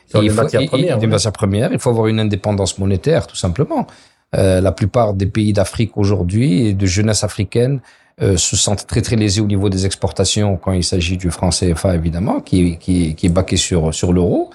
[0.07, 0.99] Sur et des matières premières.
[0.99, 1.73] Des matières premières.
[1.73, 3.89] Il faut avoir une indépendance monétaire, tout simplement.
[4.37, 7.81] Euh, la plupart des pays d'Afrique aujourd'hui et de jeunesse africaine
[8.23, 11.51] euh, se sentent très très lésés au niveau des exportations quand il s'agit du franc
[11.51, 14.51] CFA évidemment, qui, qui, est baqué sur sur l'euro,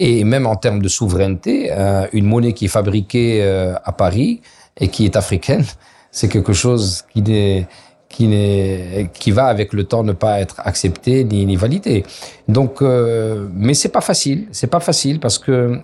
[0.00, 4.40] et même en termes de souveraineté, euh, une monnaie qui est fabriquée euh, à Paris
[4.80, 5.64] et qui est africaine,
[6.10, 7.68] c'est quelque chose qui n'est
[8.08, 12.04] qui n'est qui va avec le temps ne pas être accepté ni, ni validé.
[12.48, 15.80] Donc, mais c'est pas facile, c'est pas facile parce que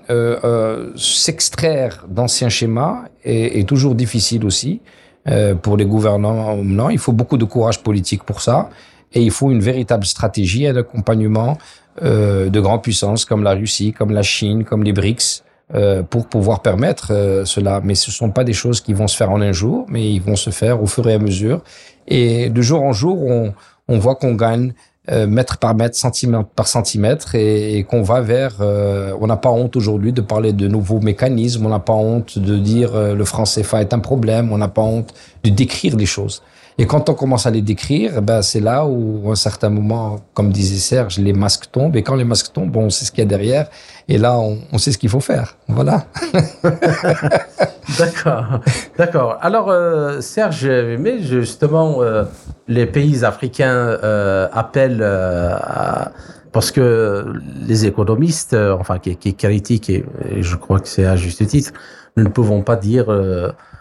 [0.96, 4.80] s'extraire d'anciens schémas est, toujours difficile aussi.
[5.28, 6.56] Euh, pour les gouvernants.
[6.56, 8.70] Non, il faut beaucoup de courage politique pour ça.
[9.12, 11.58] Et il faut une véritable stratégie et un accompagnement
[12.02, 15.42] euh, de grandes puissances comme la Russie, comme la Chine, comme les BRICS,
[15.74, 17.80] euh, pour pouvoir permettre euh, cela.
[17.82, 20.10] Mais ce ne sont pas des choses qui vont se faire en un jour, mais
[20.10, 21.62] ils vont se faire au fur et à mesure.
[22.06, 23.52] Et de jour en jour, on,
[23.88, 24.72] on voit qu'on gagne
[25.10, 28.56] euh, mètre par mètre, centimètre par centimètre, et, et qu'on va vers.
[28.60, 31.64] Euh, on n'a pas honte aujourd'hui de parler de nouveaux mécanismes.
[31.64, 34.52] On n'a pas honte de dire euh, le franc CFA est un problème.
[34.52, 36.42] On n'a pas honte de décrire les choses.
[36.80, 39.68] Et quand on commence à les décrire, eh ben c'est là où, à un certain
[39.68, 41.96] moment, comme disait Serge, les masques tombent.
[41.96, 43.68] Et quand les masques tombent, on sait ce qu'il y a derrière.
[44.06, 45.56] Et là, on, sait ce qu'il faut faire.
[45.66, 46.04] Voilà.
[47.98, 48.60] D'accord.
[48.96, 49.38] D'accord.
[49.40, 50.68] Alors, euh, Serge,
[51.00, 52.24] mais justement, euh,
[52.68, 56.12] les pays africains euh, appellent à
[56.50, 57.26] parce que
[57.66, 61.72] les économistes, enfin, qui, qui critiquent, et, et, je crois que c'est à juste titre,
[62.16, 63.06] nous ne pouvons pas dire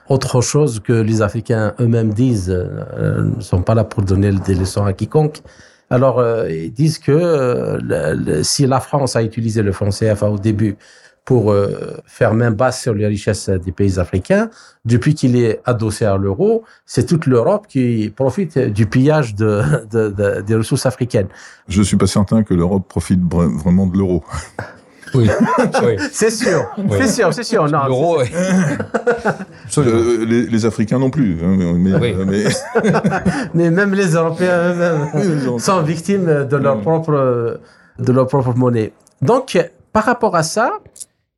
[0.10, 4.56] autre chose que les Africains eux-mêmes disent, euh, ne sont pas là pour donner des
[4.56, 5.42] leçons à quiconque.
[5.90, 9.90] Alors, euh, ils disent que euh, le, le, si la France a utilisé le franc
[9.90, 10.78] CFA au début
[11.24, 14.50] pour euh, faire main basse sur les richesses des pays africains,
[14.86, 20.10] depuis qu'il est adossé à l'euro, c'est toute l'Europe qui profite du pillage de, de,
[20.10, 21.28] de, des ressources africaines.
[21.68, 24.24] Je suis pas certain que l'Europe profite vraiment de l'euro.
[25.14, 25.30] Oui,
[25.84, 25.96] oui.
[26.12, 26.98] c'est sûr, oui.
[27.00, 27.68] c'est sûr, c'est sûr.
[27.68, 28.26] L'euro, oui.
[29.78, 31.38] euh, les, les, Africains non plus.
[31.44, 32.16] Hein, mais, oui.
[32.26, 32.46] mais...
[33.54, 33.72] mais...
[33.72, 37.60] même les Européens eux-mêmes sont victimes de leur, propre,
[38.00, 38.94] de leur propre monnaie.
[39.22, 39.58] Donc,
[39.94, 40.74] par rapport à ça,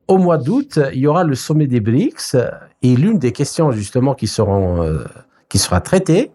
[0.08, 2.36] au mois d'août, il y aura le sommet des BRICS
[2.82, 5.04] et l'une des questions justement qui seront euh,
[5.50, 6.32] qui sera traitée,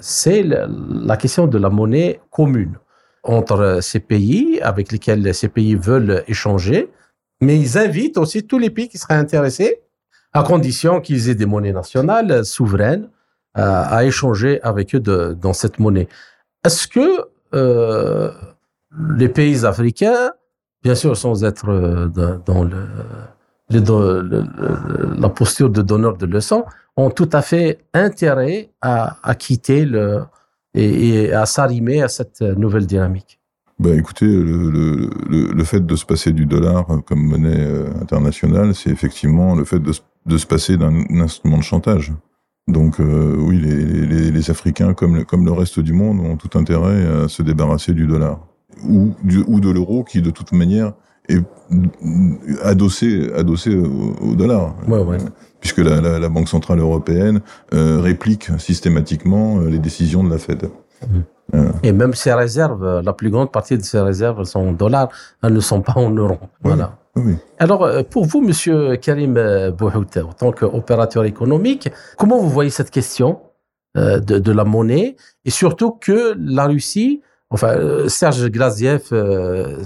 [0.00, 2.78] c'est la question de la monnaie commune.
[3.22, 6.90] Entre ces pays avec lesquels ces pays veulent échanger,
[7.40, 9.80] mais ils invitent aussi tous les pays qui seraient intéressés,
[10.32, 13.08] à condition qu'ils aient des monnaies nationales souveraines
[13.54, 16.08] à, à échanger avec eux dans cette monnaie.
[16.64, 18.30] Est-ce que euh,
[19.16, 20.32] les pays africains,
[20.82, 22.08] bien sûr sans être euh,
[22.46, 22.68] dans,
[25.18, 26.64] la posture de donneur de leçons,
[26.96, 30.22] ont tout à fait intérêt à quitter le,
[30.74, 33.40] et, à s'arrimer à cette nouvelle dynamique.
[33.78, 35.10] Ben, écoutez, le, le,
[35.52, 39.78] le, fait de se passer du dollar comme monnaie euh, internationale, c'est effectivement le fait
[39.78, 39.92] de,
[40.26, 42.12] de se passer d'un instrument de chantage.
[42.68, 46.58] Donc euh, oui, les, les, Africains, comme le, comme le reste du monde, ont tout
[46.58, 48.46] intérêt à se débarrasser du dollar
[48.86, 50.92] ou, du, ou de l'euro, qui de toute manière
[51.30, 51.42] est
[52.62, 54.74] adossé, adossé au, au dollar.
[54.88, 55.18] Ouais, ouais.
[55.60, 57.40] Puisque la, la, la, Banque centrale européenne
[57.74, 60.70] euh, réplique systématiquement euh, les décisions de la Fed.
[61.06, 61.58] Mmh.
[61.82, 65.08] Et même ces réserves, la plus grande partie de ces réserves sont en dollars,
[65.42, 66.38] elles ne sont pas en euros.
[66.62, 66.98] Voilà.
[67.16, 67.34] Oui.
[67.58, 69.34] Alors, euh, pour vous, Monsieur Karim
[69.76, 73.40] Bouhout, en tant qu'opérateur économique, comment vous voyez cette question
[73.96, 79.78] euh, de, de, la monnaie et surtout que la Russie, enfin, euh, Serge Glaziev, euh,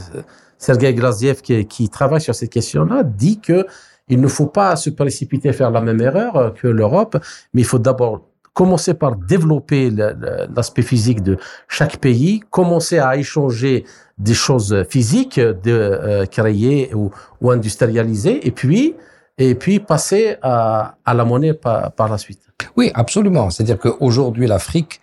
[0.65, 3.67] Sergei Glaziev, qui, travaille sur cette question-là, dit que
[4.09, 7.19] il ne faut pas se précipiter à faire la même erreur que l'Europe,
[7.53, 8.23] mais il faut d'abord
[8.55, 11.37] commencer par développer l'aspect physique de
[11.69, 13.85] chaque pays, commencer à échanger
[14.17, 17.11] des choses physiques de euh, créer ou,
[17.51, 18.95] industrialiser, et puis
[19.37, 22.41] et puis passer à, à la monnaie par, par, la suite.
[22.77, 23.51] Oui, absolument.
[23.51, 25.01] C'est-à-dire qu'aujourd'hui, l'Afrique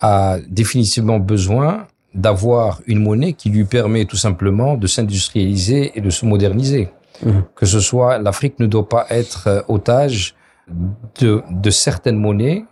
[0.00, 6.10] a définitivement besoin d'avoir une monnaie qui lui permet tout simplement de s'industrialiser et de
[6.10, 6.88] se moderniser.
[7.24, 7.30] Mmh.
[7.54, 10.34] Que ce soit, l'Afrique ne doit pas être otage
[11.20, 12.64] de, de certaines monnaies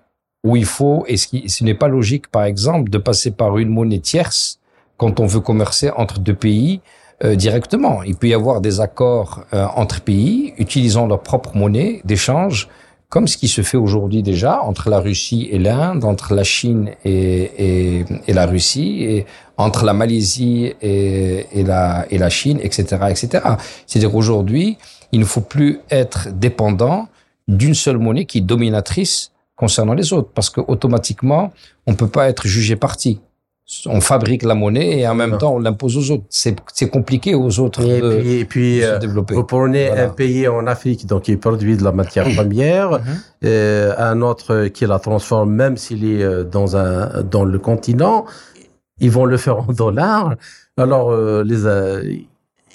[0.45, 3.59] où il faut, et ce, qui, ce n'est pas logique, par exemple, de passer par
[3.59, 4.61] une monnaie tierce
[4.97, 6.81] quand on veut commercer entre deux pays
[7.25, 8.03] euh, directement.
[8.03, 12.69] Il peut y avoir des accords euh, entre pays utilisant leur propre monnaie d'échange,
[13.09, 16.91] comme ce qui se fait aujourd'hui déjà entre la Russie et l'Inde, entre la Chine
[17.05, 19.25] et, la Russie,
[19.57, 23.45] entre la Malaisie et, et, la, et la Chine, etc., etc.
[23.87, 24.77] C'est-à-dire aujourd'hui,
[25.13, 27.09] il ne faut plus être dépendant
[27.47, 31.53] d'une seule monnaie qui est dominatrice concernant les autres, parce que automatiquement,
[31.87, 33.21] on peut pas être jugé parti.
[33.87, 36.25] On fabrique la monnaie et en même temps on l'impose aux autres.
[36.31, 39.35] C'est compliqué aux autres et de, puis, et puis, de se euh, développer.
[39.35, 40.05] Vous prenez voilà.
[40.05, 43.45] un pays en Afrique donc qui produit de la matière première, mm -hmm.
[43.45, 48.25] euh, un autre qui la transforme même s'il est euh, dans un dans le continent,
[49.01, 50.35] ils vont le faire en dollars.
[50.85, 51.61] Alors euh, les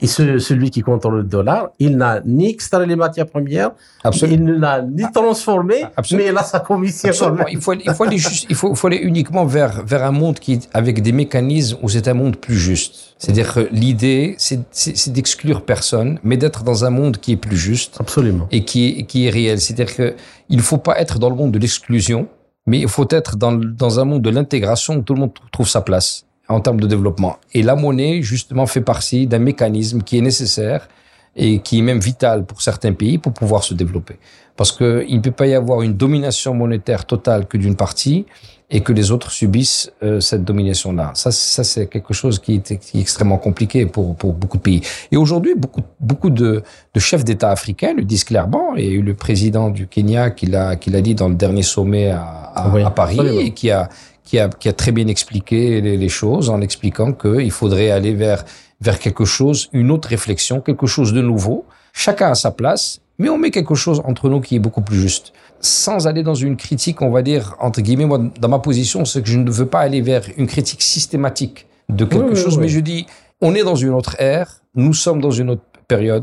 [0.04, 3.72] et ce, celui qui contrôle le dollar, il n'a ni extrait les matières premières,
[4.04, 4.38] Absolument.
[4.38, 6.26] il ne l'a ni transformé, Absolument.
[6.26, 7.10] mais il a sa commission.
[7.50, 10.12] Il faut, il faut aller juste, il faut, il faut aller uniquement vers, vers un
[10.12, 13.16] monde qui, avec des mécanismes où c'est un monde plus juste.
[13.18, 17.96] C'est-à-dire que l'idée, c'est d'exclure personne, mais d'être dans un monde qui est plus juste.
[17.98, 18.50] Absolument.
[18.52, 19.62] Et qui est, qui est réel.
[19.62, 20.16] C'est-à-dire que
[20.50, 22.28] il ne faut pas être dans le monde de l'exclusion,
[22.68, 25.70] mais il faut être dans, dans un monde de l'intégration où tout le monde trouve
[25.70, 27.38] sa place en termes de développement.
[27.54, 30.88] Et la monnaie, justement, fait partie d'un mécanisme qui est nécessaire
[31.36, 34.18] et qui est même vital pour certains pays pour pouvoir se développer.
[34.56, 38.26] Parce qu'il ne peut pas y avoir une domination monétaire totale que d'une partie
[38.70, 41.12] et que les autres subissent euh, cette domination-là.
[41.16, 44.64] Ça, ça c'est quelque chose qui est, qui est, extrêmement compliqué pour, pour beaucoup de
[44.64, 44.82] pays.
[45.12, 46.64] Et aujourd'hui, beaucoup, beaucoup de,
[46.94, 48.76] de chefs d'État africains le disent clairement.
[48.76, 52.12] Il y a eu le président du Kenya qui l'a, dit dans le dernier sommet
[52.12, 53.90] à, à, oui, à Paris et qui a,
[54.34, 58.16] qui a, qui a très bien expliqué les, les choses en expliquant qu'il faudrait aller
[58.16, 58.46] vers,
[58.82, 61.66] vers quelque chose, une autre réflexion, quelque chose de nouveau.
[61.94, 65.00] Chacun a sa place, mais on met quelque chose entre nous qui est beaucoup plus
[65.00, 65.34] juste.
[65.60, 69.22] Sans aller dans une critique, on va dire, entre guillemets, moi, dans ma position, c'est
[69.22, 72.62] que je ne veux pas aller vers une critique systématique de quelque oui, chose, oui,
[72.62, 73.06] mais je dis,
[73.40, 75.62] on est dans une autre ère, nous sommes dans une autre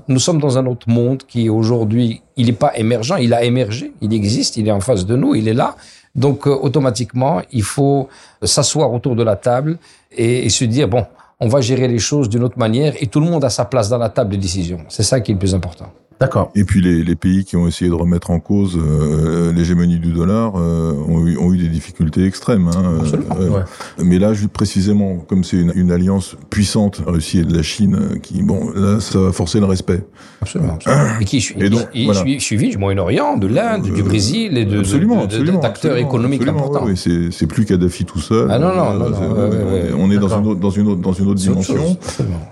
[0.09, 3.93] nous sommes dans un autre monde qui aujourd'hui, il n'est pas émergent, il a émergé,
[4.01, 5.77] il existe, il est en face de nous, il est là,
[6.15, 8.09] donc, euh, automatiquement, il faut
[8.43, 9.79] s'asseoir autour de la table
[10.11, 11.07] et, et, se dire, bon,
[11.39, 13.89] on va gérer les choses d'une autre manière et tout le monde a sa place
[13.89, 14.81] dans la table de décision.
[14.89, 15.93] C'est ça qui est le plus important.
[16.21, 16.51] D'accord.
[16.55, 20.13] Et puis les, les, pays qui ont essayé de remettre en cause euh, l'hégémonie du
[20.13, 22.69] dollar euh, ont, eu, ont, eu, des difficultés extrêmes.
[22.69, 23.37] Hein, Absolument.
[23.41, 23.63] Euh, ouais.
[24.05, 28.43] Mais là, précisément, comme c'est une, une, alliance puissante, Russie et de la Chine, qui
[28.43, 30.05] bon, là, ça va forcer le respect.
[30.43, 30.75] Absolument.
[30.75, 31.21] absolument.
[31.21, 32.23] et qui et donc, et voilà.
[32.39, 35.25] suivi du Moyen-Orient, de l'Inde, du Brésil et de absolument,
[35.63, 36.87] d'acteurs économiques absolument, importants.
[36.97, 38.49] C'est plus Kadhafi tout seul.
[38.51, 39.09] Ah non non non.
[39.09, 41.97] non ouais, on est dans une autre dans une autre dans une autre dimension.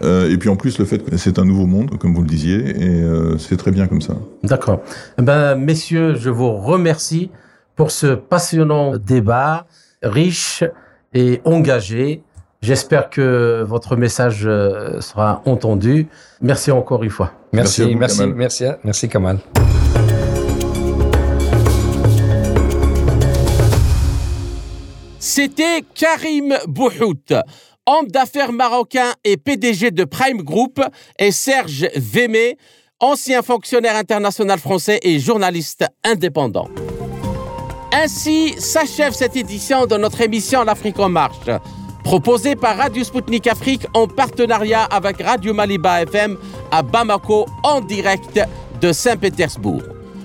[0.02, 2.60] et puis en plus, le fait que c'est un nouveau monde, comme vous le disiez,
[2.60, 3.02] et
[3.38, 4.14] c'est très bien comme ça.
[4.42, 4.80] D'accord.
[5.18, 7.30] Ben, messieurs, je vous remercie
[7.76, 9.66] pour ce passionnant débat,
[10.02, 10.64] riche
[11.12, 12.22] et engagé.
[12.60, 16.08] J'espère que votre message euh, sera entendu.
[16.40, 17.32] Merci encore une fois.
[17.52, 19.38] Merci, merci, merci, merci, Kamal.
[25.20, 27.32] C'était Karim Bouhout,
[27.86, 30.80] homme d'affaires marocain et PDG de Prime Group,
[31.18, 32.56] et Serge Vémé,
[33.00, 36.68] ancien fonctionnaire international français et journaliste indépendant.
[37.92, 41.50] Ainsi s'achève cette édition de notre émission L'Afrique en marche,
[42.04, 46.36] proposée par Radio Sputnik Afrique en partenariat avec Radio Maliba FM
[46.70, 48.40] à Bamako en direct
[48.80, 49.82] de Saint-Pétersbourg.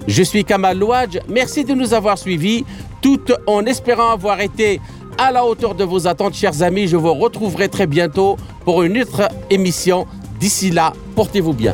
[0.08, 2.66] Je suis Kamal Louadj, merci de nous avoir suivis,
[3.02, 4.82] tout en espérant avoir été
[5.18, 6.88] à la hauteur de vos attentes, chers amis.
[6.88, 10.08] Je vous retrouverai très bientôt pour une autre émission.
[10.40, 11.74] D'ici là, portez-vous bien.